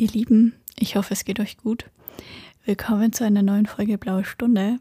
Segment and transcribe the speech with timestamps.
[0.00, 1.84] Ihr Lieben, ich hoffe, es geht euch gut.
[2.64, 4.78] Willkommen zu einer neuen Folge Blaue Stunde.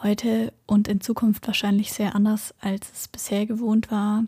[0.00, 4.26] Heute und in Zukunft wahrscheinlich sehr anders, als es bisher gewohnt war.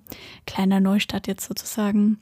[0.49, 2.19] Kleiner Neustart jetzt sozusagen.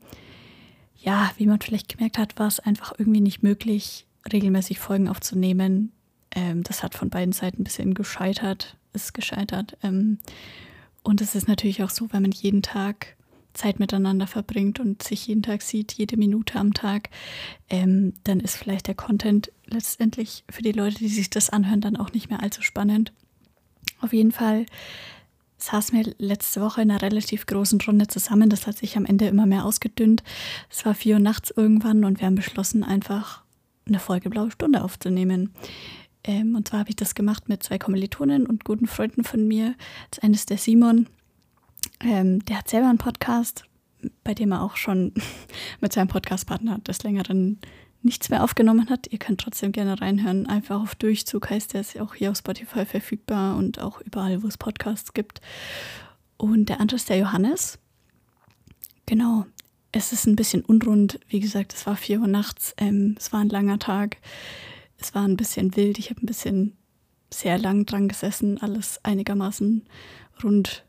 [0.99, 5.91] Ja, wie man vielleicht gemerkt hat, war es einfach irgendwie nicht möglich, regelmäßig Folgen aufzunehmen.
[6.33, 9.79] Ähm, das hat von beiden Seiten ein bisschen gescheitert, ist gescheitert.
[9.83, 10.19] Ähm,
[11.03, 13.17] und es ist natürlich auch so, wenn man jeden Tag
[13.59, 17.11] Zeit miteinander verbringt und sich jeden Tag sieht, jede Minute am Tag,
[17.69, 21.97] ähm, dann ist vielleicht der Content letztendlich für die Leute, die sich das anhören, dann
[21.97, 23.13] auch nicht mehr allzu spannend.
[24.01, 24.67] Auf jeden Fall
[25.59, 28.49] saßen wir letzte Woche in einer relativ großen Runde zusammen.
[28.49, 30.23] Das hat sich am Ende immer mehr ausgedünnt.
[30.71, 33.43] Es war vier Uhr nachts irgendwann und wir haben beschlossen, einfach
[33.87, 35.53] eine Folge Blaue Stunde aufzunehmen.
[36.25, 39.75] Ähm, und zwar habe ich das gemacht mit zwei Kommilitonen und guten Freunden von mir.
[40.11, 41.09] Das eine ist der Simon,
[42.01, 43.65] ähm, der hat selber einen Podcast,
[44.25, 45.13] bei dem er auch schon
[45.81, 47.61] mit seinem Podcastpartner des Längeren
[48.03, 49.07] nichts mehr aufgenommen hat.
[49.11, 50.47] Ihr könnt trotzdem gerne reinhören.
[50.47, 54.47] Einfach auf Durchzug heißt der, ist auch hier auf Spotify verfügbar und auch überall, wo
[54.47, 55.41] es Podcasts gibt.
[56.37, 57.79] Und der andere ist der Johannes.
[59.07, 59.47] Genau.
[59.91, 61.19] Es ist ein bisschen unrund.
[61.29, 62.75] Wie gesagt, es war vier Uhr nachts.
[62.77, 64.19] Ähm, es war ein langer Tag.
[64.99, 65.99] Es war ein bisschen wild.
[65.99, 66.77] Ich habe ein bisschen
[67.33, 69.87] sehr lang dran gesessen, alles einigermaßen
[70.43, 70.85] rund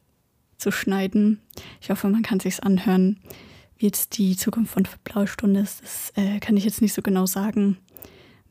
[0.59, 1.41] zu schneiden.
[1.81, 3.19] Ich hoffe, man kann sich's anhören.
[3.77, 7.01] Wie jetzt die Zukunft von Blaue Stunde ist, das äh, kann ich jetzt nicht so
[7.01, 7.77] genau sagen.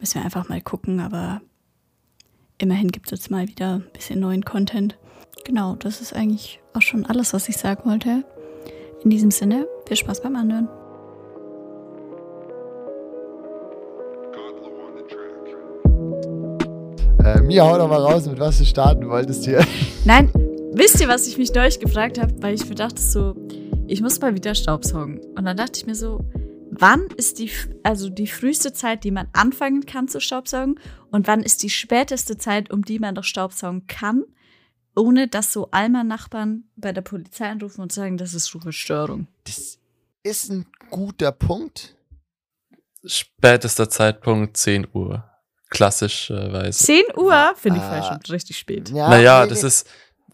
[0.00, 1.42] Müssen wir einfach mal gucken, aber
[2.56, 4.96] immerhin gibt es jetzt mal wieder ein bisschen neuen Content.
[5.44, 8.24] Genau, das ist eigentlich auch schon alles, was ich sagen wollte.
[9.04, 10.68] In diesem Sinne, viel Spaß beim Anhören.
[17.22, 19.64] Äh, Mia, hau doch mal raus, mit was du starten wolltest hier.
[20.04, 20.30] Nein,
[20.78, 22.32] wisst ihr, was ich mich neulich gefragt habe?
[22.40, 23.34] Weil ich mir dachte so,
[23.86, 25.18] ich muss mal wieder Staubsaugen.
[25.34, 26.24] Und dann dachte ich mir so,
[26.70, 27.50] wann ist die,
[27.82, 30.78] also die früheste Zeit, die man anfangen kann zu Staubsaugen?
[31.10, 34.24] Und wann ist die späteste Zeit, um die man doch Staubsaugen kann?
[34.96, 39.28] Ohne dass so Alma-Nachbarn bei der Polizei anrufen und sagen, das ist Ruhestörung.
[39.44, 39.78] Das
[40.22, 41.96] ist ein guter Punkt.
[43.04, 45.24] Spätester Zeitpunkt 10 Uhr.
[45.70, 46.84] Klassischerweise.
[46.84, 47.88] 10 Uhr finde ich Ah.
[47.90, 48.88] vielleicht schon richtig spät.
[48.90, 49.88] Ja, naja, nee, das nee, ist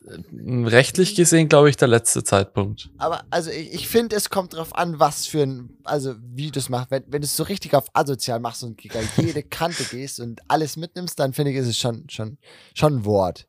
[0.06, 2.91] rechtlich gesehen, glaube ich, der letzte Zeitpunkt.
[2.98, 6.59] Aber also ich, ich finde, es kommt drauf an, was für ein, also wie du
[6.59, 6.91] es machst.
[6.91, 10.41] Wenn, wenn du es so richtig auf asozial machst und gegen jede Kante gehst und
[10.48, 12.38] alles mitnimmst, dann finde ich, ist es schon, schon,
[12.75, 13.48] schon ein Wort.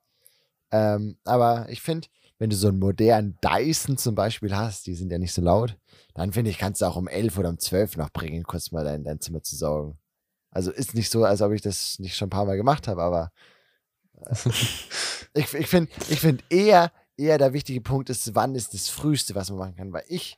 [0.71, 2.07] Ähm, aber ich finde,
[2.37, 5.77] wenn du so einen modernen Dyson zum Beispiel hast, die sind ja nicht so laut,
[6.13, 8.83] dann finde ich, kannst du auch um 11 oder um 12 noch bringen, kurz mal
[8.83, 9.97] dein, dein Zimmer zu saugen.
[10.51, 13.01] Also ist nicht so, als ob ich das nicht schon ein paar Mal gemacht habe,
[13.01, 13.54] aber äh,
[15.33, 19.35] ich, ich finde ich find eher, eher der wichtige Punkt ist, wann ist das Früheste,
[19.35, 20.37] was man machen kann, weil ich,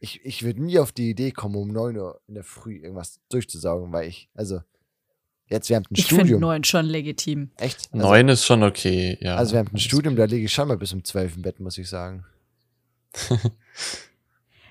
[0.00, 3.20] ich, ich würde nie auf die Idee kommen, um 9 Uhr in der Früh irgendwas
[3.30, 4.60] durchzusaugen, weil ich, also,
[5.46, 6.40] jetzt während ein Ich finde Studium.
[6.40, 7.50] neun schon legitim.
[7.56, 7.88] Echt?
[7.92, 9.36] Also, Neun ist schon okay, ja.
[9.36, 11.78] also während ein Studium, da liege ich schon mal bis um 12 im Bett, muss
[11.78, 12.24] ich sagen.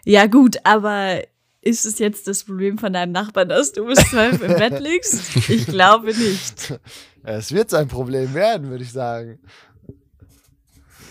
[0.05, 1.21] Ja, gut, aber
[1.63, 5.49] ist es jetzt das Problem von deinem Nachbarn, dass du bis zwölf im Bett liegst?
[5.49, 6.79] Ich glaube nicht.
[7.25, 9.39] Es wird sein Problem werden, würde ich sagen.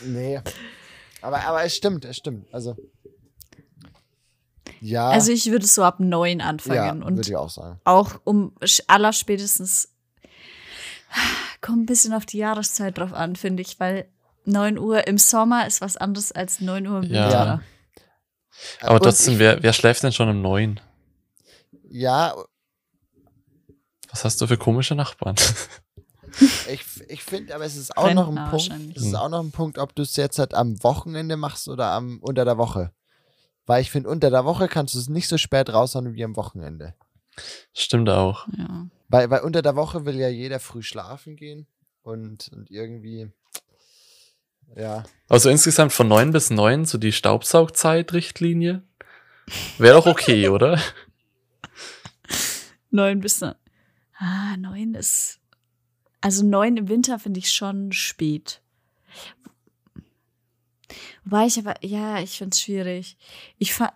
[0.04, 0.42] Nee.
[1.22, 2.52] Aber, aber es stimmt, es stimmt.
[2.52, 2.76] Also.
[4.82, 7.80] Ja, Also ich würde so ab neun ja anfangen und würde ich auch sagen.
[7.84, 8.54] auch um
[8.88, 9.88] allerspätestens
[11.62, 14.06] kommt ein bisschen auf die Jahreszeit drauf an, finde ich, weil
[14.44, 17.62] 9 Uhr im Sommer ist was anderes als 9 Uhr im Ja.
[18.80, 20.80] Aber Und trotzdem, ich- wer, wer schläft denn schon um neun?
[21.90, 22.34] Ja,
[24.10, 25.36] Was hast du für komische Nachbarn?
[26.70, 28.96] ich, ich finde, aber es ist auch noch ein Rentner Punkt.
[28.96, 31.90] Es ist auch noch ein Punkt, ob du es jetzt halt am Wochenende machst oder
[31.92, 32.92] am unter der Woche.
[33.66, 36.36] Weil ich finde, unter der Woche kannst du es nicht so spät raushauen wie am
[36.36, 36.94] Wochenende.
[37.74, 38.46] Stimmt auch.
[38.58, 38.86] Ja.
[39.08, 41.66] Weil, weil unter der Woche will ja jeder früh schlafen gehen
[42.02, 43.30] und, und irgendwie,
[44.76, 45.04] ja.
[45.28, 48.82] Also insgesamt von neun bis neun, so die Staubsaugzeit-Richtlinie.
[49.78, 50.80] Wäre doch okay, oder?
[52.90, 53.54] Neun bis neun.
[54.18, 55.40] Ah, neun ist.
[56.20, 58.60] Also neun im Winter finde ich schon spät.
[61.24, 63.16] Wobei ich aber, ja, ich finde es schwierig.
[63.58, 63.92] Ich fa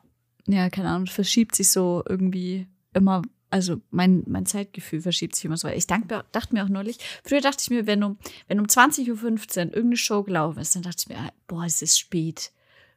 [0.49, 5.57] ja, keine Ahnung, verschiebt sich so irgendwie immer, also mein, mein Zeitgefühl verschiebt sich immer
[5.57, 5.69] so.
[5.69, 9.09] Ich dank, dachte mir auch neulich, früher dachte ich mir, wenn um, wenn um 20.15
[9.09, 9.17] Uhr
[9.57, 12.51] irgendeine Show gelaufen ist, dann dachte ich mir, ah, boah, es ist spät.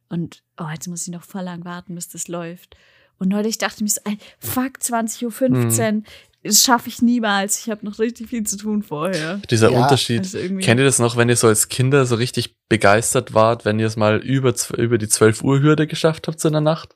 [0.10, 2.75] Und oh, jetzt muss ich noch voll lang warten, bis das läuft.
[3.19, 6.04] Und neulich dachte ich mir so, ey, fuck, 20.15 Uhr,
[6.42, 7.60] das schaffe ich niemals.
[7.60, 9.42] Ich habe noch richtig viel zu tun vorher.
[9.50, 10.22] Dieser Ja, Unterschied.
[10.22, 13.78] Also Kennt ihr das noch, wenn ihr so als Kinder so richtig begeistert wart, wenn
[13.78, 16.96] ihr es mal über, über die 12 Uhr Hürde geschafft habt so in der Nacht?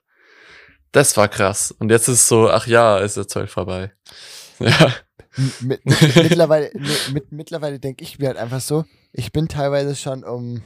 [0.93, 1.71] Das war krass.
[1.77, 3.91] Und jetzt ist es so, ach ja, ist der Zoll vorbei.
[4.59, 4.93] Ja.
[5.61, 6.69] Mit, mit, mittlerweile
[7.11, 10.61] mit, mittlerweile denke ich mir halt einfach so, ich bin teilweise schon um,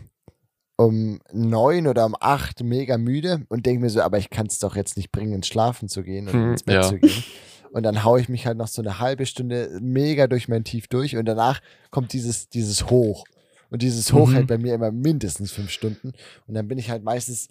[0.75, 4.59] um neun oder um acht mega müde und denke mir so, aber ich kann es
[4.59, 6.81] doch jetzt nicht bringen, ins Schlafen zu gehen und Hm, ins Bett ja.
[6.83, 7.23] zu gehen.
[7.71, 10.87] Und dann haue ich mich halt noch so eine halbe Stunde mega durch mein Tief
[10.89, 13.23] durch und danach kommt dieses, dieses Hoch.
[13.69, 14.33] Und dieses Hoch Mhm.
[14.33, 16.11] hält bei mir immer mindestens fünf Stunden.
[16.45, 17.47] Und dann bin ich halt meistens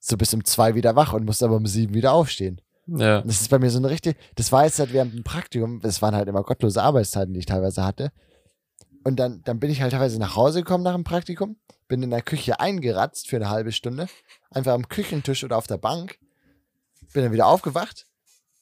[0.00, 2.60] so bis um zwei wieder wach und muss aber um sieben wieder aufstehen.
[2.86, 3.20] Ja.
[3.22, 6.00] Das ist bei mir so eine richtig, das war jetzt halt während dem Praktikum, das
[6.00, 8.12] waren halt immer gottlose Arbeitszeiten, die ich teilweise hatte.
[9.04, 11.56] Und dann, dann bin ich halt teilweise nach Hause gekommen nach dem Praktikum,
[11.86, 14.06] bin in der Küche eingeratzt für eine halbe Stunde,
[14.50, 16.18] einfach am Küchentisch oder auf der Bank,
[17.12, 18.06] bin dann wieder aufgewacht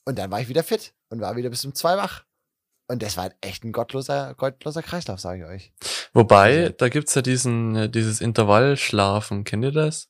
[0.04, 2.24] und dann war ich wieder fit und war wieder bis um zwei wach.
[2.88, 5.72] Und das war halt echt ein gottloser, gottloser Kreislauf, sage ich euch.
[6.14, 9.42] Wobei, Also- da gibt's ja diesen, äh, dieses Intervallschlafen.
[9.44, 10.08] Kennt ihr das?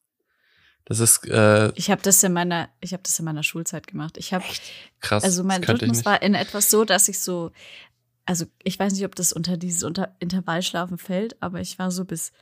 [0.86, 4.16] Das ist äh, Ich habe das in meiner, ich habe das in meiner Schulzeit gemacht.
[4.16, 4.44] Ich habe,
[5.00, 5.24] krass.
[5.24, 7.50] also mein Rhythmus war in etwas so, dass ich so,
[8.24, 12.04] also ich weiß nicht, ob das unter dieses unter Intervallschlafen fällt, aber ich war so
[12.04, 12.32] bis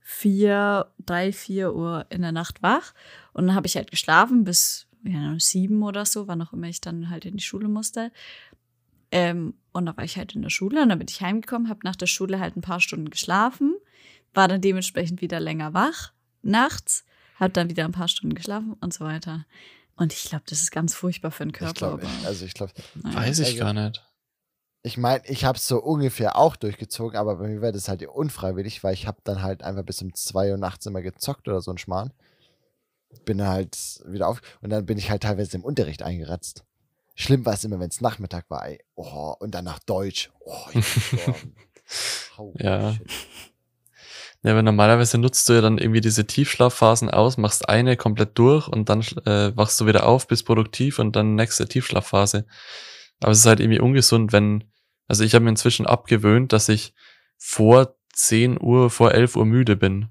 [0.00, 2.94] vier, drei, vier Uhr in der Nacht wach
[3.34, 6.80] und dann habe ich halt geschlafen bis ja, sieben oder so, wann auch immer ich
[6.80, 8.12] dann halt in die Schule musste.
[9.12, 11.80] Ähm, und da war ich halt in der Schule und dann bin ich heimgekommen, habe
[11.84, 13.74] nach der Schule halt ein paar Stunden geschlafen,
[14.32, 16.12] war dann dementsprechend wieder länger wach
[16.42, 17.04] nachts,
[17.40, 19.44] habe dann wieder ein paar Stunden geschlafen und so weiter.
[19.96, 21.70] Und ich glaube, das ist ganz furchtbar für den Körper.
[21.72, 22.72] Ich glaube, aber, also ich glaube,
[23.02, 23.16] naja.
[23.16, 24.02] Weiß ich Also- gar nicht.
[24.82, 28.06] ich meine, ich habe es so ungefähr auch durchgezogen, aber bei mir war das halt
[28.06, 31.60] unfreiwillig, weil ich habe dann halt einfach bis um 2 Uhr nachts immer gezockt oder
[31.60, 32.12] so ein Schmarrn.
[33.24, 33.76] Bin dann halt
[34.06, 36.64] wieder auf und dann bin ich halt teilweise im Unterricht eingeratzt.
[37.16, 38.78] Schlimm war es immer, wenn es Nachmittag war, ey.
[38.94, 40.30] Oh, und dann nach Deutsch.
[40.40, 41.34] Oh, ich bin
[41.86, 42.54] gestorben.
[42.58, 42.94] Ja.
[42.94, 43.06] shit.
[44.42, 48.68] Ja, aber normalerweise nutzt du ja dann irgendwie diese Tiefschlafphasen aus, machst eine komplett durch
[48.68, 52.46] und dann äh, wachst du wieder auf, bist produktiv und dann nächste Tiefschlafphase.
[53.20, 54.64] Aber es ist halt irgendwie ungesund, wenn,
[55.08, 56.94] also ich habe mir inzwischen abgewöhnt, dass ich
[57.36, 60.08] vor 10 Uhr, vor 11 Uhr müde bin.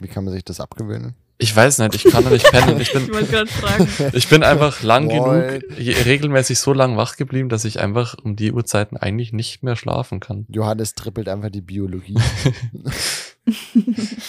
[0.00, 1.16] Wie kann man sich das abgewöhnen?
[1.40, 2.80] Ich weiß nicht, ich kann da nicht pennen.
[2.80, 3.88] Ich Ich bin, fragen.
[4.12, 5.60] ich bin einfach lang Moin.
[5.60, 9.76] genug, regelmäßig so lang wach geblieben, dass ich einfach um die Uhrzeiten eigentlich nicht mehr
[9.76, 10.46] schlafen kann.
[10.48, 12.16] Johannes trippelt einfach die Biologie.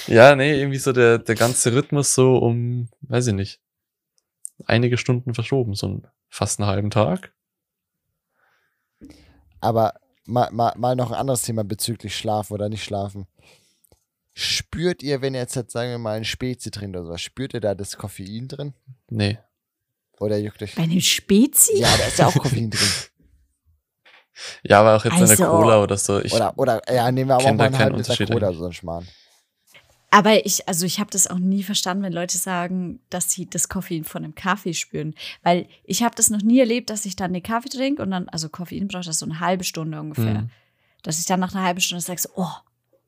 [0.07, 3.59] Ja, nee, irgendwie so der, der ganze Rhythmus so um, weiß ich nicht,
[4.65, 7.33] einige Stunden verschoben, so fast einen halben Tag.
[9.59, 9.95] Aber
[10.25, 13.27] mal, mal, mal noch ein anderes Thema bezüglich Schlafen oder nicht schlafen.
[14.41, 17.53] Spürt ihr, wenn ihr jetzt, halt, sagen wir mal, ein Spezi trinkt oder sowas, spürt
[17.53, 18.73] ihr da das Koffein drin?
[19.09, 19.37] Nee.
[20.17, 20.75] Oder juckt euch?
[20.75, 21.77] Bei einem Spezi?
[21.79, 22.87] Ja, da ist ja auch Koffein drin.
[24.63, 26.21] Ja, aber auch jetzt eine Also- Cola oder so.
[26.21, 28.53] Ich, Oder, oder ja, nehmen wir aber auch mal einen keinen halben Liter Unterschied Cola
[28.53, 29.07] so ein Schmarrn.
[30.11, 33.67] Aber ich, also ich habe das auch nie verstanden, wenn Leute sagen, dass sie das
[33.67, 35.13] Koffein von einem Kaffee spüren.
[35.43, 38.29] Weil ich habe das noch nie erlebt, dass ich dann den Kaffee trinke und dann,
[38.29, 40.39] also Koffein braucht das so eine halbe Stunde ungefähr.
[40.39, 40.49] Hm.
[41.03, 42.49] Dass ich dann nach einer halben Stunde sage, so, oh,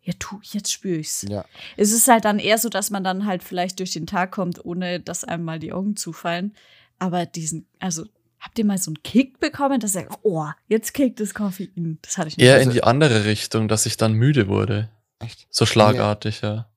[0.03, 1.25] ja, tu, jetzt spüre ich's.
[1.29, 1.45] Ja.
[1.77, 4.63] Es ist halt dann eher so, dass man dann halt vielleicht durch den Tag kommt,
[4.65, 6.55] ohne dass einem mal die Augen zufallen.
[6.97, 8.05] Aber diesen, also
[8.39, 11.99] habt ihr mal so einen Kick bekommen, dass ihr sagt, oh, jetzt kickt das Koffein.
[12.01, 12.45] Das hatte ich nicht.
[12.47, 14.89] eher Also- in die andere Richtung, dass ich dann müde wurde.
[15.19, 15.45] Echt?
[15.51, 16.67] So schlagartig, ja.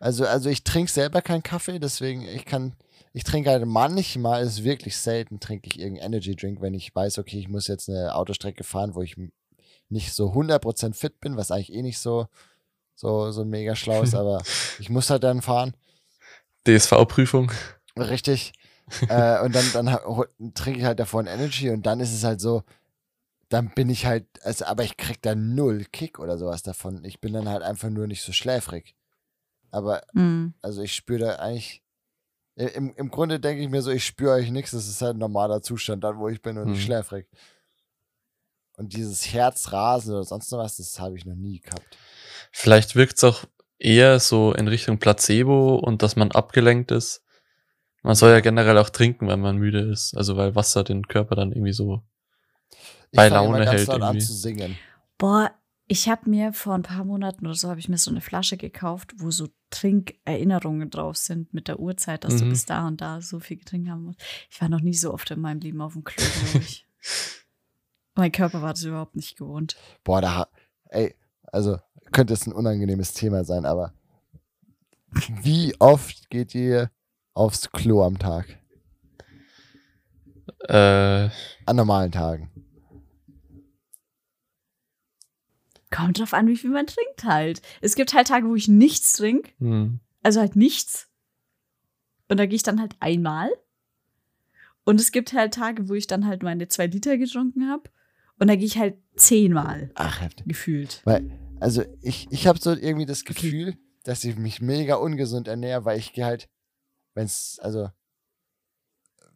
[0.00, 2.74] Also, also ich trinke selber keinen Kaffee, deswegen ich kann,
[3.12, 7.18] ich trinke halt manchmal, ist wirklich selten, trinke ich irgendeinen Energy Drink, wenn ich weiß,
[7.18, 9.14] okay, ich muss jetzt eine Autostrecke fahren, wo ich
[9.88, 12.26] nicht so 100% fit bin, was eigentlich eh nicht so,
[12.94, 14.42] so, so mega schlau ist, aber
[14.78, 15.74] ich muss halt dann fahren.
[16.66, 17.50] DSV-Prüfung.
[17.98, 18.52] Richtig.
[19.08, 19.86] äh, und dann, dann
[20.54, 22.62] trinke ich halt davor ein Energy und dann ist es halt so,
[23.48, 27.04] dann bin ich halt, also, aber ich krieg da null Kick oder sowas davon.
[27.04, 28.94] Ich bin dann halt einfach nur nicht so schläfrig.
[29.70, 30.54] Aber, Hm.
[30.62, 31.82] also ich spüre da eigentlich,
[32.56, 35.20] im, im Grunde denke ich mir so, ich spüre eigentlich nichts, das ist halt ein
[35.20, 36.86] normaler Zustand, dann wo ich bin und nicht Hm.
[36.86, 37.26] schläfrig.
[38.76, 41.96] Und dieses Herzrasen oder sonst noch was, das habe ich noch nie gehabt.
[42.52, 43.44] Vielleicht wirkt's auch
[43.78, 47.24] eher so in Richtung Placebo und dass man abgelenkt ist.
[48.02, 50.14] Man soll ja generell auch trinken, wenn man müde ist.
[50.16, 52.02] Also weil Wasser den Körper dann irgendwie so.
[53.10, 54.18] Ich Bei immer Laune hält irgendwie.
[54.18, 54.76] zu singen.
[55.18, 55.50] Boah,
[55.88, 58.56] ich habe mir vor ein paar Monaten oder so habe ich mir so eine Flasche
[58.56, 62.48] gekauft, wo so Trinkerinnerungen drauf sind mit der Uhrzeit, dass du Mhm.
[62.50, 64.20] bis da und da so viel getrinkt haben musst.
[64.50, 66.86] Ich war noch nie so oft in meinem Leben auf dem Klo, glaube ich.
[68.14, 69.76] mein Körper war das überhaupt nicht gewohnt.
[70.04, 70.48] Boah, da,
[70.88, 71.78] ey, also
[72.12, 73.92] könnte es ein unangenehmes Thema sein, aber
[75.42, 76.90] wie oft geht ihr
[77.34, 78.58] aufs Klo am Tag?
[80.68, 81.28] Äh,
[81.66, 82.50] An normalen Tagen.
[85.90, 87.60] Kommt drauf an, wie viel man trinkt halt.
[87.82, 90.00] Es gibt halt Tage, wo ich nichts trinke, hm.
[90.22, 91.08] also halt nichts.
[92.28, 93.50] Und da gehe ich dann halt einmal.
[94.84, 97.90] Und es gibt halt Tage, wo ich dann halt meine zwei Liter getrunken habe.
[98.38, 100.46] Und da gehe ich halt zehnmal Ach, heftig.
[100.48, 101.02] gefühlt.
[101.04, 101.30] Weil,
[101.62, 105.98] also ich, ich habe so irgendwie das Gefühl, dass ich mich mega ungesund ernähre, weil
[105.98, 106.48] ich gehe halt,
[107.14, 107.88] wenn es, also,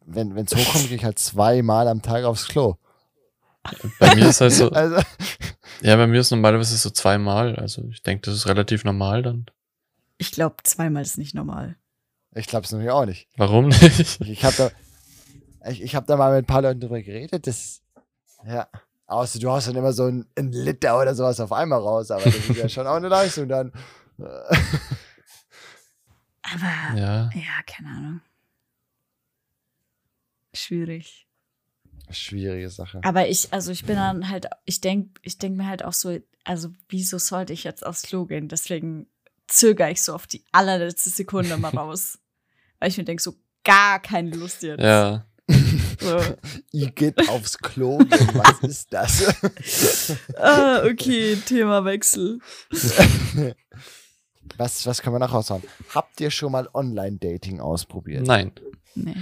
[0.05, 2.75] wenn es hochkommt, gehe ich halt zweimal am Tag aufs Klo.
[3.99, 5.01] Bei mir ist halt so, Also,
[5.81, 7.55] ja, bei mir ist normalerweise so zweimal.
[7.55, 9.45] Also ich denke, das ist relativ normal dann.
[10.17, 11.77] Ich glaube, zweimal ist nicht normal.
[12.35, 13.29] ich glaube es nämlich auch nicht.
[13.37, 14.19] Warum nicht?
[14.21, 17.47] Ich habe da, ich, ich habe da mal mit ein paar Leuten drüber geredet.
[17.47, 17.81] Das,
[18.45, 18.67] ja,
[19.07, 22.23] außer du hast dann immer so ein, ein Liter oder sowas auf einmal raus, aber
[22.23, 23.71] das ist ja schon auch eine Leistung dann.
[26.49, 27.29] Aber Ja.
[27.33, 28.21] ja, keine Ahnung.
[30.53, 31.27] Schwierig.
[32.09, 33.01] Schwierige Sache.
[33.03, 36.17] Aber ich, also ich bin dann halt, ich denke ich denk mir halt auch so,
[36.45, 38.47] also wieso sollte ich jetzt aufs Klo gehen?
[38.47, 39.07] Deswegen
[39.47, 42.17] zögere ich so auf die allerletzte Sekunde mal raus.
[42.79, 44.81] Weil ich mir denke, so gar keine Lust jetzt.
[44.81, 45.25] Ja.
[45.99, 46.19] So.
[46.71, 49.33] Ich geht aufs Klo, gehen, was ist das?
[50.37, 52.39] ah, okay, Themawechsel.
[54.57, 55.63] was, was können wir noch raushauen?
[55.93, 58.25] Habt ihr schon mal Online-Dating ausprobiert?
[58.27, 58.51] Nein.
[58.95, 59.15] Nee.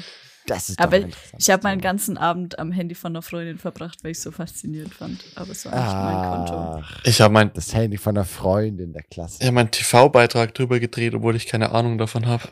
[0.48, 1.41] Das ist Aber doch interessant.
[1.41, 4.32] Ich habe meinen ganzen Abend am Handy von einer Freundin verbracht, weil ich es so
[4.32, 5.24] faszinierend fand.
[5.36, 6.82] Aber es war nicht mein Konto.
[6.84, 9.38] Ach, Ich habe mein, das Handy von einer Freundin der Klasse.
[9.39, 12.44] ich hab meinen TV-Beitrag drüber gedreht, obwohl ich keine Ahnung davon habe.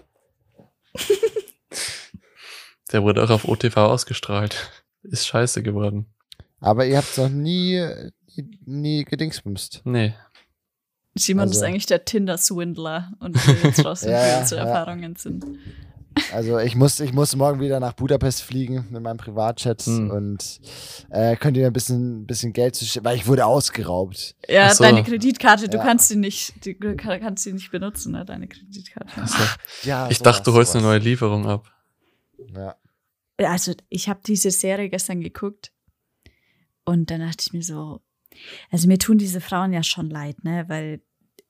[2.94, 4.72] Der wurde auch auf OTV ausgestrahlt.
[5.04, 6.06] Ist scheiße geworden.
[6.60, 7.84] Aber ihr habt es noch nie,
[8.36, 9.82] nie, nie gedingsbumst.
[9.84, 10.14] Nee.
[11.16, 14.68] Simon Also- ist eigentlich der Tinder-Swindler und will jetzt raus, Ja, unsere ja.
[14.68, 15.46] Erfahrungen sind.
[16.32, 20.12] Also ich muss, ich muss morgen wieder nach Budapest fliegen mit meinem Privatchat Hm.
[20.12, 20.60] und
[21.10, 24.36] äh, könnt ihr mir ein bisschen, bisschen Geld zu schicken, weil ich wurde ausgeraubt.
[24.48, 24.84] Ja, so.
[24.84, 25.84] deine Kreditkarte, du Ja.
[25.84, 29.22] kannst sie nicht, du kann- kannst sie nicht benutzen, ne, deine Kreditkarte.
[29.22, 29.36] Also,
[29.84, 30.94] Ja, ich sowas, dachte, du holst eine sowas.
[30.98, 31.72] neue Lieferung ab.
[32.56, 32.76] Ja.
[33.38, 35.72] Also, ich habe diese Serie gestern geguckt
[36.86, 38.02] und dann dachte ich mir so,
[38.72, 41.02] also mir tun diese Frauen ja schon leid, ne, weil,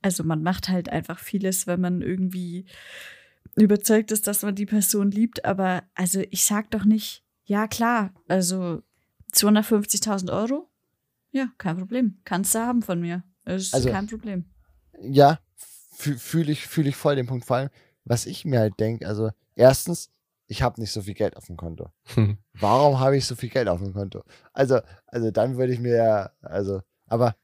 [0.02, 2.66] also man macht halt einfach vieles, wenn man irgendwie
[3.56, 8.13] überzeugt ist, dass man die Person liebt, aber also ich sag doch nicht, ja klar,
[8.28, 8.82] also
[9.34, 10.70] 250.000 Euro,
[11.32, 14.46] ja, kein Problem, kannst du haben von mir, ist Also- kein Problem.
[15.02, 15.40] ja,
[15.96, 17.46] fühle ich, fühl ich voll den Punkt.
[17.46, 17.70] Vor allem,
[18.06, 20.10] was ich mir halt denke, also erstens,
[20.54, 21.90] ich habe nicht so viel Geld auf dem Konto.
[22.14, 22.38] Hm.
[22.54, 24.24] Warum habe ich so viel Geld auf dem Konto?
[24.54, 27.36] Also, also dann würde ich mir ja, also, aber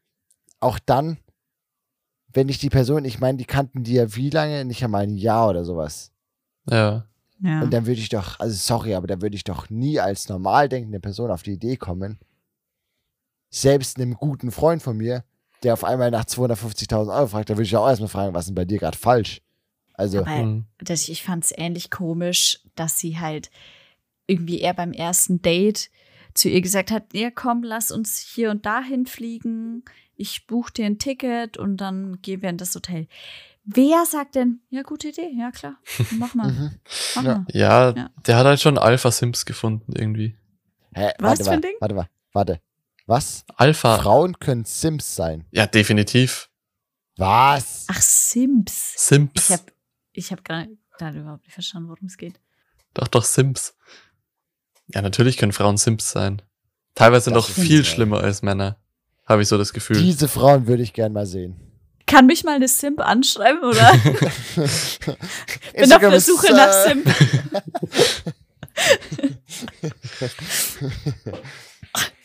[0.59, 1.17] auch dann,
[2.31, 4.63] wenn ich die Person, ich meine, die kannten die ja wie lange?
[4.63, 6.11] Nicht einmal ein Jahr oder sowas.
[6.69, 7.05] Ja.
[7.41, 7.61] Ja.
[7.61, 10.69] Und dann würde ich doch, also sorry, aber da würde ich doch nie als normal
[10.69, 12.19] denkende Person auf die Idee kommen,
[13.49, 15.23] selbst einem guten Freund von mir,
[15.63, 18.49] der auf einmal nach 250.000 Euro fragt, da würde ich auch erstmal fragen, was ist
[18.49, 19.41] denn bei dir gerade falsch?
[19.99, 20.65] Also, Aber Hm.
[20.79, 23.49] das, ich fand es ähnlich komisch, dass sie halt
[24.27, 25.89] irgendwie eher beim ersten Date
[26.33, 29.83] zu ihr gesagt hat, ja komm, lass uns hier und dahin fliegen,
[30.15, 33.07] ich buche dir ein Ticket und dann gehen wir in das Hotel.
[33.65, 35.77] Wer sagt denn, ja, gute Idee, ja klar,
[36.11, 36.71] mach mal, mhm.
[37.15, 37.35] mach Ja.
[37.39, 37.45] mal.
[37.51, 38.09] Ja, Ja.
[38.25, 40.37] der hat halt schon Alpha-Sims gefunden irgendwie.
[40.93, 41.75] Hä, Was warte, für ein warte, Ding?
[41.81, 42.61] warte, warte, warte.
[43.05, 43.43] Was?
[43.57, 43.97] Alpha.
[43.99, 45.43] Frauen können Sims sein.
[45.51, 46.49] Ja, definitiv.
[47.17, 47.85] Was?
[47.89, 48.93] Ach, Sims.
[48.95, 49.31] Sims.
[49.35, 49.63] Ich habe
[50.11, 52.39] ich hab gerade gerade überhaupt nicht verstanden, worum es geht.
[52.93, 53.75] Doch, doch, Sims.
[54.87, 56.41] Ja, natürlich können Frauen Sims sein.
[56.95, 58.77] Teilweise Das noch stimmt, viel schlimmer als Männer.
[59.25, 60.01] Habe ich so das Gefühl.
[60.01, 61.55] Diese Frauen würde ich gern mal sehen.
[62.07, 63.91] Kann mich mal eine Simp anschreiben, oder?
[65.75, 67.05] Bin auf der Suche nach äh, Simp.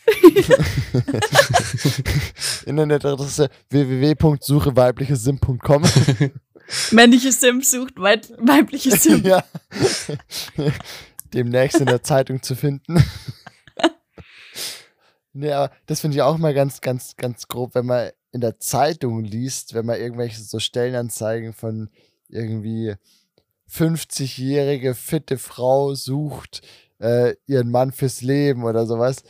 [2.67, 5.83] Internetadresse www.sucheweiblichesim.com.
[6.91, 9.25] Männliche Simp sucht weib weibliche Simp.
[9.27, 9.45] ja.
[11.33, 13.03] Demnächst in der Zeitung zu finden.
[15.33, 18.59] nee, aber das finde ich auch mal ganz, ganz, ganz grob, wenn man in der
[18.59, 21.91] Zeitung liest, wenn man irgendwelche so Stellenanzeigen von
[22.29, 22.95] irgendwie
[23.71, 26.63] 50-jährige fitte Frau sucht
[26.99, 29.23] äh, ihren Mann fürs Leben oder sowas.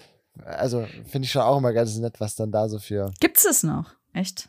[0.44, 3.12] Also finde ich schon auch immer ganz nett, was dann da so für.
[3.20, 3.94] Gibt's es noch?
[4.12, 4.48] Echt?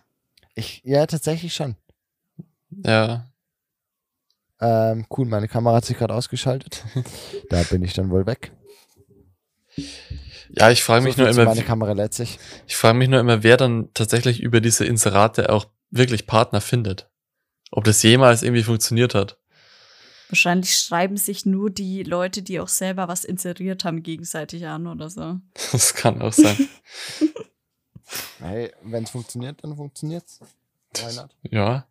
[0.56, 1.76] Ich, ja, tatsächlich schon.
[2.84, 3.30] Ja.
[4.60, 6.84] Ähm, cool, meine Kamera hat sich gerade ausgeschaltet.
[7.50, 8.52] da bin ich dann wohl weg.
[10.50, 12.40] Ja, ich frage mich so nur immer, meine Kamera letztlich.
[12.66, 17.10] ich frage mich nur immer, wer dann tatsächlich über diese Inserate auch wirklich Partner findet.
[17.72, 19.38] Ob das jemals irgendwie funktioniert hat.
[20.30, 25.10] Wahrscheinlich schreiben sich nur die Leute, die auch selber was inseriert haben, gegenseitig an oder
[25.10, 25.40] so.
[25.72, 26.58] Das kann auch sein.
[28.40, 30.40] Hey, wenn es funktioniert, dann funktioniert's.
[30.94, 31.36] Why not?
[31.44, 31.88] ja.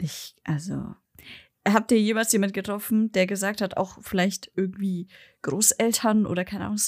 [0.00, 0.94] Ich, also,
[1.68, 5.08] habt ihr jemals jemand getroffen, der gesagt hat, auch vielleicht irgendwie
[5.42, 6.78] Großeltern oder keine Ahnung,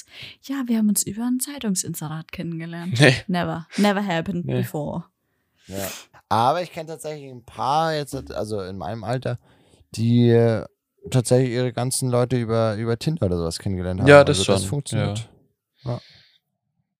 [0.41, 2.99] ja, wir haben uns über ein Zeitungsinserat kennengelernt.
[2.99, 3.15] Nee.
[3.27, 3.67] Never.
[3.77, 4.61] Never happened Nee.
[4.61, 5.05] before.
[5.67, 5.87] Ja.
[6.29, 9.39] Aber ich kenne tatsächlich ein paar jetzt, also in meinem Alter,
[9.95, 10.61] die
[11.11, 14.07] tatsächlich ihre ganzen Leute über, über Tinder oder sowas kennengelernt haben.
[14.07, 15.29] Ja, das also Das schon, funktioniert.
[15.83, 15.99] Ja.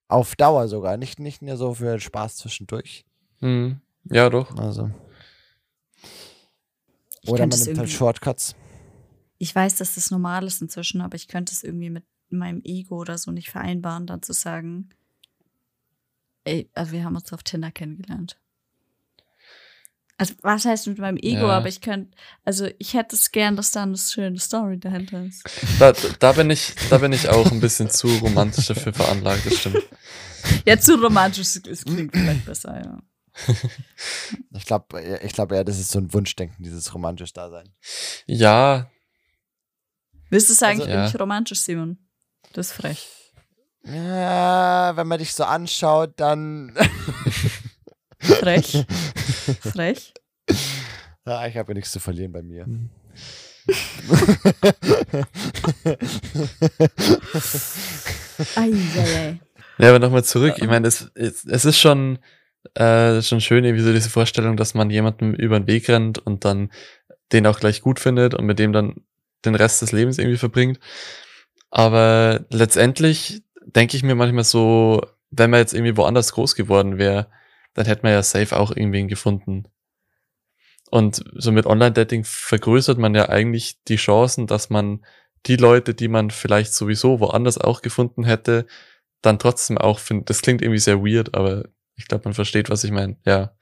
[0.08, 3.06] Auf Dauer sogar, nicht, nicht nur so für Spaß zwischendurch.
[3.40, 3.82] Hm.
[4.06, 4.56] Ja, doch.
[4.58, 4.92] Also.
[7.24, 8.56] Ich Oder man nimmt halt Shortcuts.
[9.38, 13.00] Ich weiß, dass das normal ist inzwischen, aber ich könnte es irgendwie mit meinem Ego
[13.00, 14.90] oder so nicht vereinbaren, dann zu sagen,
[16.44, 18.40] ey, also wir haben uns auf Tinder kennengelernt.
[20.18, 21.48] Also, was heißt mit meinem Ego?
[21.48, 21.58] Ja.
[21.58, 22.16] Aber ich könnte,
[22.46, 25.44] also ich hätte es gern, dass da eine schöne Story dahinter ist.
[25.80, 29.58] Da, da bin ich, da bin ich auch ein bisschen zu romantisch dafür veranlagt, das
[29.58, 29.82] stimmt.
[30.66, 33.02] Ja, zu romantisch, es klingt vielleicht besser, ja.
[34.56, 37.74] Ich glaube, ich glaube ja, das ist so ein Wunschdenken, dieses romantisch Dasein.
[38.26, 38.90] Ja,
[40.30, 41.06] Willst du sagen, Also- ich bin Ja.
[41.06, 41.98] nicht romantisch, Simon?
[42.54, 43.08] Das ist frech.
[43.84, 46.76] Ja, wenn man dich so anschaut, dann.
[48.20, 48.86] Frech.
[49.62, 50.14] frech.
[51.26, 52.66] ja, ich habe ja nichts zu verlieren bei mir.
[58.56, 59.40] Eieiei.
[59.78, 60.56] Ja, aber nochmal zurück.
[60.58, 62.20] Ich meine, es, es, es ist schon,
[62.76, 66.46] äh, schon schön, irgendwie so diese Vorstellung, dass man jemandem über den Weg rennt und
[66.46, 66.72] dann
[67.32, 69.04] den auch gleich gut findet und mit dem dann
[69.46, 70.80] den Rest des Lebens irgendwie verbringt.
[71.70, 75.02] Aber letztendlich denke ich mir manchmal so,
[75.32, 77.28] wenn man jetzt irgendwie woanders groß geworden wäre,
[77.74, 79.66] dann hätte man ja safe auch irgendwen gefunden.
[80.92, 85.04] Und so mit Online-Dating vergrößert man ja eigentlich die Chancen, dass man
[85.48, 88.68] die Leute, die man vielleicht sowieso woanders auch gefunden hätte,
[89.24, 90.30] dann trotzdem auch findet.
[90.30, 91.64] Das klingt irgendwie sehr weird, aber
[91.96, 93.18] ich glaube, man versteht, was ich meine.
[93.26, 93.56] Ja.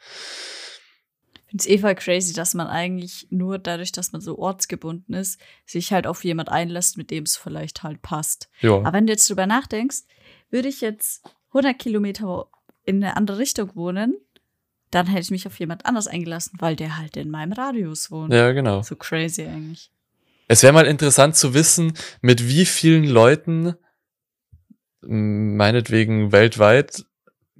[1.33, 5.13] Ich finde es eh voll crazy, dass man eigentlich nur dadurch, dass man so ortsgebunden
[5.13, 8.50] ist, sich halt auf jemand einlässt, mit dem es vielleicht halt passt.
[8.61, 8.77] Ja.
[8.77, 10.03] Aber wenn du jetzt drüber nachdenkst,
[10.50, 12.47] würde ich jetzt 100 Kilometer
[12.83, 14.15] in eine andere Richtung wohnen,
[14.91, 18.33] dann hätte ich mich auf jemand anders eingelassen, weil der halt in meinem Radius wohnt.
[18.33, 18.81] ja, genau.
[18.81, 19.91] So crazy eigentlich.
[20.48, 23.75] Es wäre mal interessant zu wissen, mit wie vielen Leuten,
[25.01, 27.05] meinetwegen weltweit,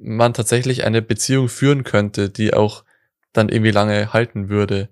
[0.02, 2.84] man tatsächlich eine Beziehung führen könnte, die auch
[3.34, 4.90] dann irgendwie lange halten würde.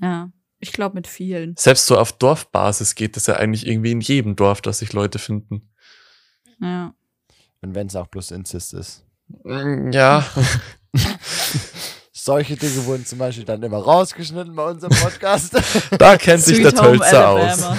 [0.00, 0.30] Ja.
[0.58, 1.56] Ich glaube mit vielen.
[1.58, 5.18] Selbst so auf Dorfbasis geht es ja eigentlich irgendwie in jedem Dorf, dass sich Leute
[5.18, 5.68] finden.
[6.60, 6.94] Ja.
[7.60, 9.04] Und wenn es auch bloß Inzest ist.
[9.44, 10.24] Mm, Ja,
[12.12, 15.54] Solche Dinge wurden zum Beispiel dann immer rausgeschnitten bei unserem Podcast.
[15.98, 17.60] da kennt sich der Sweet Home Tölzer aus.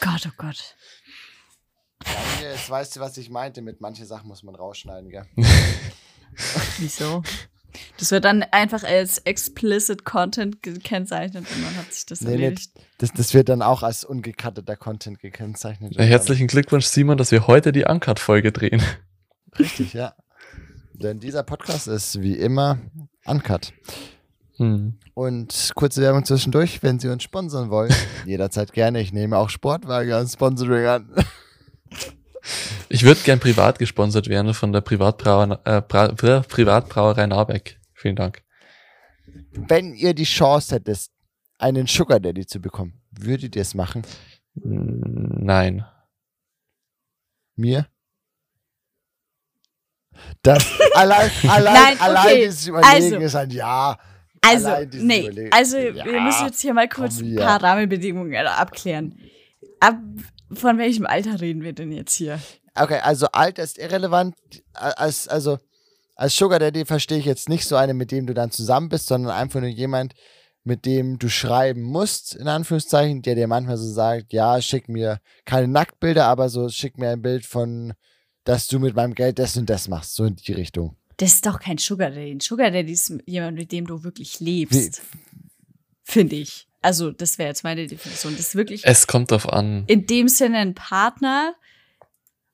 [0.00, 0.76] Gott, oh Gott.
[2.04, 3.62] Daniel, jetzt weißt du, was ich meinte.
[3.62, 5.24] Mit manchen Sachen muss man rausschneiden, gell?
[6.78, 7.22] Wieso?
[7.98, 12.70] Das wird dann einfach als explicit Content gekennzeichnet und dann hat sich das Nee, erledigt.
[12.98, 15.94] Das, das wird dann auch als ungecutteter Content gekennzeichnet.
[15.94, 18.82] Ja, herzlichen Glückwunsch, Simon, dass wir heute die Uncut-Folge drehen.
[19.58, 20.14] Richtig, ja.
[20.94, 22.78] Denn dieser Podcast ist wie immer
[23.24, 23.72] uncut.
[24.56, 24.98] Hm.
[25.14, 27.94] Und kurze Werbung zwischendurch, wenn Sie uns sponsern wollen.
[28.26, 29.00] jederzeit gerne.
[29.00, 31.14] Ich nehme auch Sportwagen als Sponsoring an.
[32.88, 37.78] Ich würde gern privat gesponsert werden von der Privatbrauer, äh, Bra Pri- Privatbrauerei Narbeck.
[37.94, 38.42] Vielen Dank.
[39.52, 41.08] Wenn ihr die Chance hättet,
[41.58, 44.02] einen Sugar Daddy zu bekommen, würdet ihr es machen?
[44.54, 45.84] Nein.
[47.56, 47.86] Mir?
[50.42, 53.98] Das allein, allein, Nein, okay, allein dieses Überlegen also- ist ein Ja.
[54.40, 55.52] Also, Allein dieses nee, Überlegen.
[55.52, 59.18] also Ja, wir müssen jetzt hier mal kurz komm ein paar Rahmenbedingungen abklären.
[59.80, 59.96] Ab,
[60.52, 62.40] von welchem Alter reden wir denn jetzt hier?
[62.74, 64.34] Okay, also Alter ist irrelevant.
[64.72, 65.58] Als, also,
[66.14, 69.06] als Sugar Daddy verstehe ich jetzt nicht so einen, mit dem du dann zusammen bist,
[69.06, 70.14] sondern einfach nur jemand,
[70.64, 75.20] mit dem du schreiben musst, in Anführungszeichen, der dir manchmal so sagt, ja, schick mir
[75.44, 77.94] keine Nacktbilder, aber so schick mir ein Bild von,
[78.44, 80.96] dass du mit meinem Geld das und das machst, so in die Richtung.
[81.16, 82.32] Das ist doch kein Sugar Daddy.
[82.32, 85.02] Ein Sugar Daddy ist jemand, mit dem du wirklich lebst.
[86.04, 86.67] Finde ich.
[86.80, 88.36] Also, das wäre jetzt meine Definition.
[88.36, 89.84] Das ist wirklich Es kommt drauf an.
[89.88, 91.54] in dem Sinne ein Partner.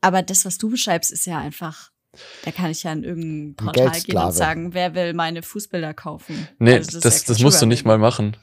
[0.00, 1.90] Aber das, was du beschreibst, ist ja einfach.
[2.44, 6.48] Da kann ich ja in irgendein Portal gehen und sagen, wer will meine Fußbilder kaufen.
[6.58, 8.36] Nee, Also das, das, ja kein musst du nicht mal machen.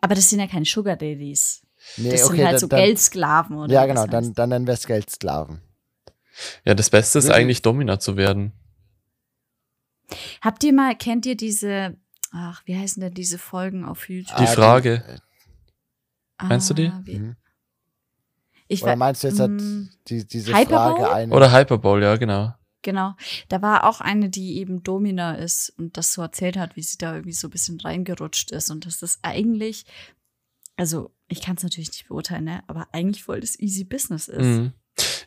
[0.00, 1.62] Aber das sind ja keine Sugar Daddies.
[1.96, 5.60] Nee, Das sind halt so Geldsklaven oder Ja, genau, dann, dann nennen wir es Geldsklaven.
[6.64, 7.40] Ja, das Beste ist Wirklich?
[7.42, 8.52] eigentlich Domina zu werden.
[10.40, 11.96] Habt ihr mal, kennt ihr diese,
[12.32, 14.36] ach, wie heißen denn diese Folgen auf YouTube?
[14.38, 15.20] Die Ah, Frage.
[16.42, 16.88] meinst du die?
[16.88, 17.36] Ah, Mhm.
[18.68, 20.96] Ich Oder meinst du jetzt halt mm, die, diese Hyperbole?
[20.96, 21.32] Frage eine?
[21.34, 22.52] Oder Hyperbowl, ja, genau.
[22.82, 23.14] genau.
[23.48, 26.98] Da war auch eine, die eben Domina ist und das so erzählt hat, wie sie
[26.98, 29.84] da irgendwie so ein bisschen reingerutscht ist und dass das eigentlich,
[30.76, 32.64] also ich kann es natürlich nicht beurteilen, ne?
[32.66, 34.42] aber eigentlich voll das easy Business ist.
[34.42, 34.72] Mhm.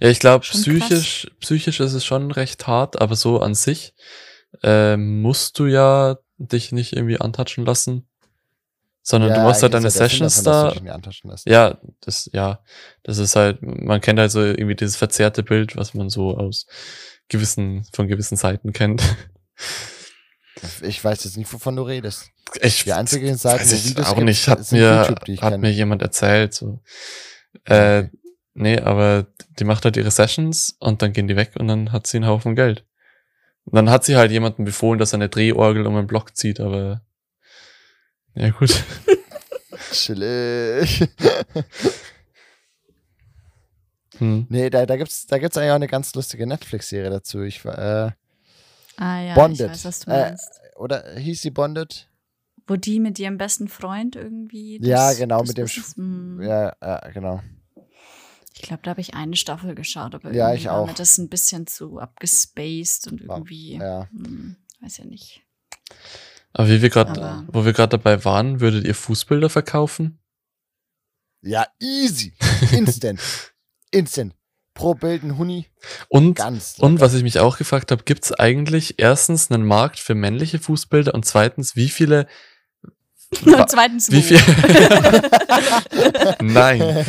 [0.02, 3.94] Ja, ich glaube, psychisch, psychisch ist es schon recht hart, aber so an sich
[4.64, 8.08] äh, musst du ja dich nicht irgendwie antatschen lassen,
[9.02, 10.92] sondern du machst halt deine ja Sessions davon, da.
[11.46, 12.64] Ja, das, ja,
[13.04, 16.66] das ist halt, man kennt halt so irgendwie dieses verzerrte Bild, was man so aus
[17.28, 19.04] gewissen, von gewissen Seiten kennt.
[20.82, 22.32] Ich weiß jetzt nicht, wovon du redest.
[22.62, 26.54] Ich Die einzigen Seiten, weiß ich auch nicht, hat mir, YouTube, hat mir jemand erzählt,
[26.54, 26.82] so.
[27.64, 28.10] Äh, Okay.
[28.56, 32.08] nee, aber die macht halt ihre Sessions und dann gehen die weg und dann hat
[32.08, 32.86] sie einen Haufen Geld.
[33.72, 36.60] Und dann hat sie halt jemandem befohlen, dass er eine Drehorgel um einen Block zieht,
[36.60, 37.02] aber
[38.36, 38.84] ja gut.
[39.92, 41.08] Chillig.
[44.18, 44.48] Hm.
[44.50, 47.42] nee, da, da gibt's, da gibt's eigentlich auch eine ganz lustige Netflix-Serie dazu.
[47.44, 48.16] Ich, war,
[48.98, 49.68] Ah ja, Bonded.
[49.68, 50.60] ich weiß, was du Äh, meinst.
[50.62, 52.10] äh, oder hieß sie Bonded?
[52.68, 54.80] Wo die mit ihrem besten Freund irgendwie.
[54.82, 56.42] Ja, genau, mit dem hm.
[56.42, 57.42] Ja, ja, genau.
[58.62, 60.88] Ich glaube, da habe ich eine Staffel geschaut, aber Ja, irgendwie ich war auch.
[60.88, 64.10] mir das ein bisschen zu abgespaced und irgendwie, ja.
[64.12, 65.42] hm, weiß ja nicht.
[66.52, 70.20] Aber wie wir gerade, wo wir gerade dabei waren, würdet ihr Fußbilder verkaufen?
[71.42, 72.34] Ja, easy.
[72.74, 73.22] Instant.
[73.92, 74.36] Instant.
[74.74, 75.68] Pro Bild ein Huni.
[76.10, 76.76] Und, Ganz.
[76.80, 80.60] und was ich mich auch gefragt habe, gibt es eigentlich erstens einen Markt für männliche
[80.60, 82.28] Fußbilder und zweitens, wie viele
[83.46, 84.40] Und zweitens, Wie viel?
[86.42, 87.06] Nein.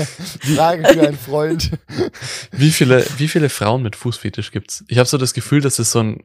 [0.55, 1.71] Frage für einen Freund.
[2.53, 4.85] Wie viele, wie viele Frauen mit Fußfetisch gibt's?
[4.89, 6.23] Ich habe so das Gefühl, dass es so ein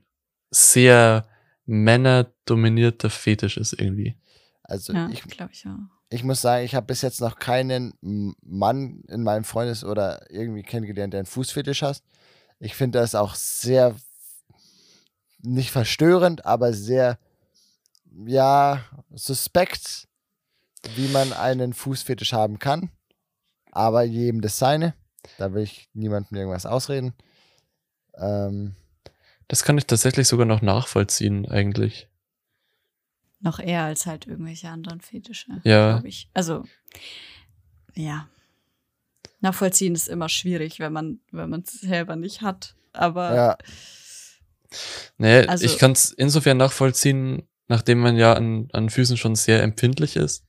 [0.51, 1.27] sehr
[1.65, 4.15] männerdominierter Fetisch ist irgendwie.
[4.63, 5.77] Also Ja, ich, glaube ich auch.
[6.09, 10.63] ich muss sagen, ich habe bis jetzt noch keinen Mann in meinem Freundes- oder irgendwie
[10.63, 12.01] kennengelernt, der einen Fußfetisch hat.
[12.59, 13.95] Ich finde das auch sehr
[15.41, 17.17] nicht verstörend, aber sehr
[18.25, 20.07] ja suspekt,
[20.95, 22.89] wie man einen Fußfetisch haben kann.
[23.71, 24.93] Aber jedem das seine.
[25.37, 27.13] Da will ich niemandem irgendwas ausreden.
[28.15, 28.75] Ähm,
[29.47, 32.07] Das kann ich tatsächlich sogar noch nachvollziehen, eigentlich.
[33.41, 35.61] Noch eher als halt irgendwelche anderen Fetische.
[35.63, 35.91] Ja.
[35.93, 36.29] glaub Ich.
[36.33, 36.63] Also,
[37.93, 38.27] ja.
[39.41, 42.75] Nachvollziehen ist immer schwierig, wenn man wenn man es selber nicht hat.
[42.93, 43.57] Aber ja,
[45.17, 49.61] Nee, Also- ich kann es insofern nachvollziehen, nachdem man ja an, an Füßen schon sehr
[49.63, 50.45] empfindlich ist.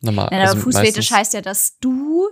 [0.00, 0.28] Normal.
[0.30, 2.28] Nein, aber also Fußfetisch heißt ja, dass du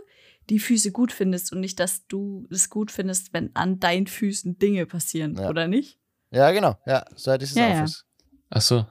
[0.48, 4.58] die Füße gut findest und nicht, dass du es gut findest, wenn an deinen Füßen
[4.58, 5.48] Dinge passieren, Ja.
[5.48, 5.98] oder nicht?
[6.30, 6.76] ja, genau.
[6.86, 7.70] Ja, so hätte ich es Ja, auch.
[7.70, 7.78] ja.
[7.78, 8.04] fürs-
[8.50, 8.86] Ach so,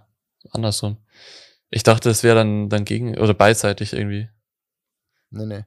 [0.52, 0.98] andersrum.
[1.70, 4.30] Ich dachte, es wäre dann, dann gegen oder beidseitig irgendwie.
[5.30, 5.64] Nee, nee.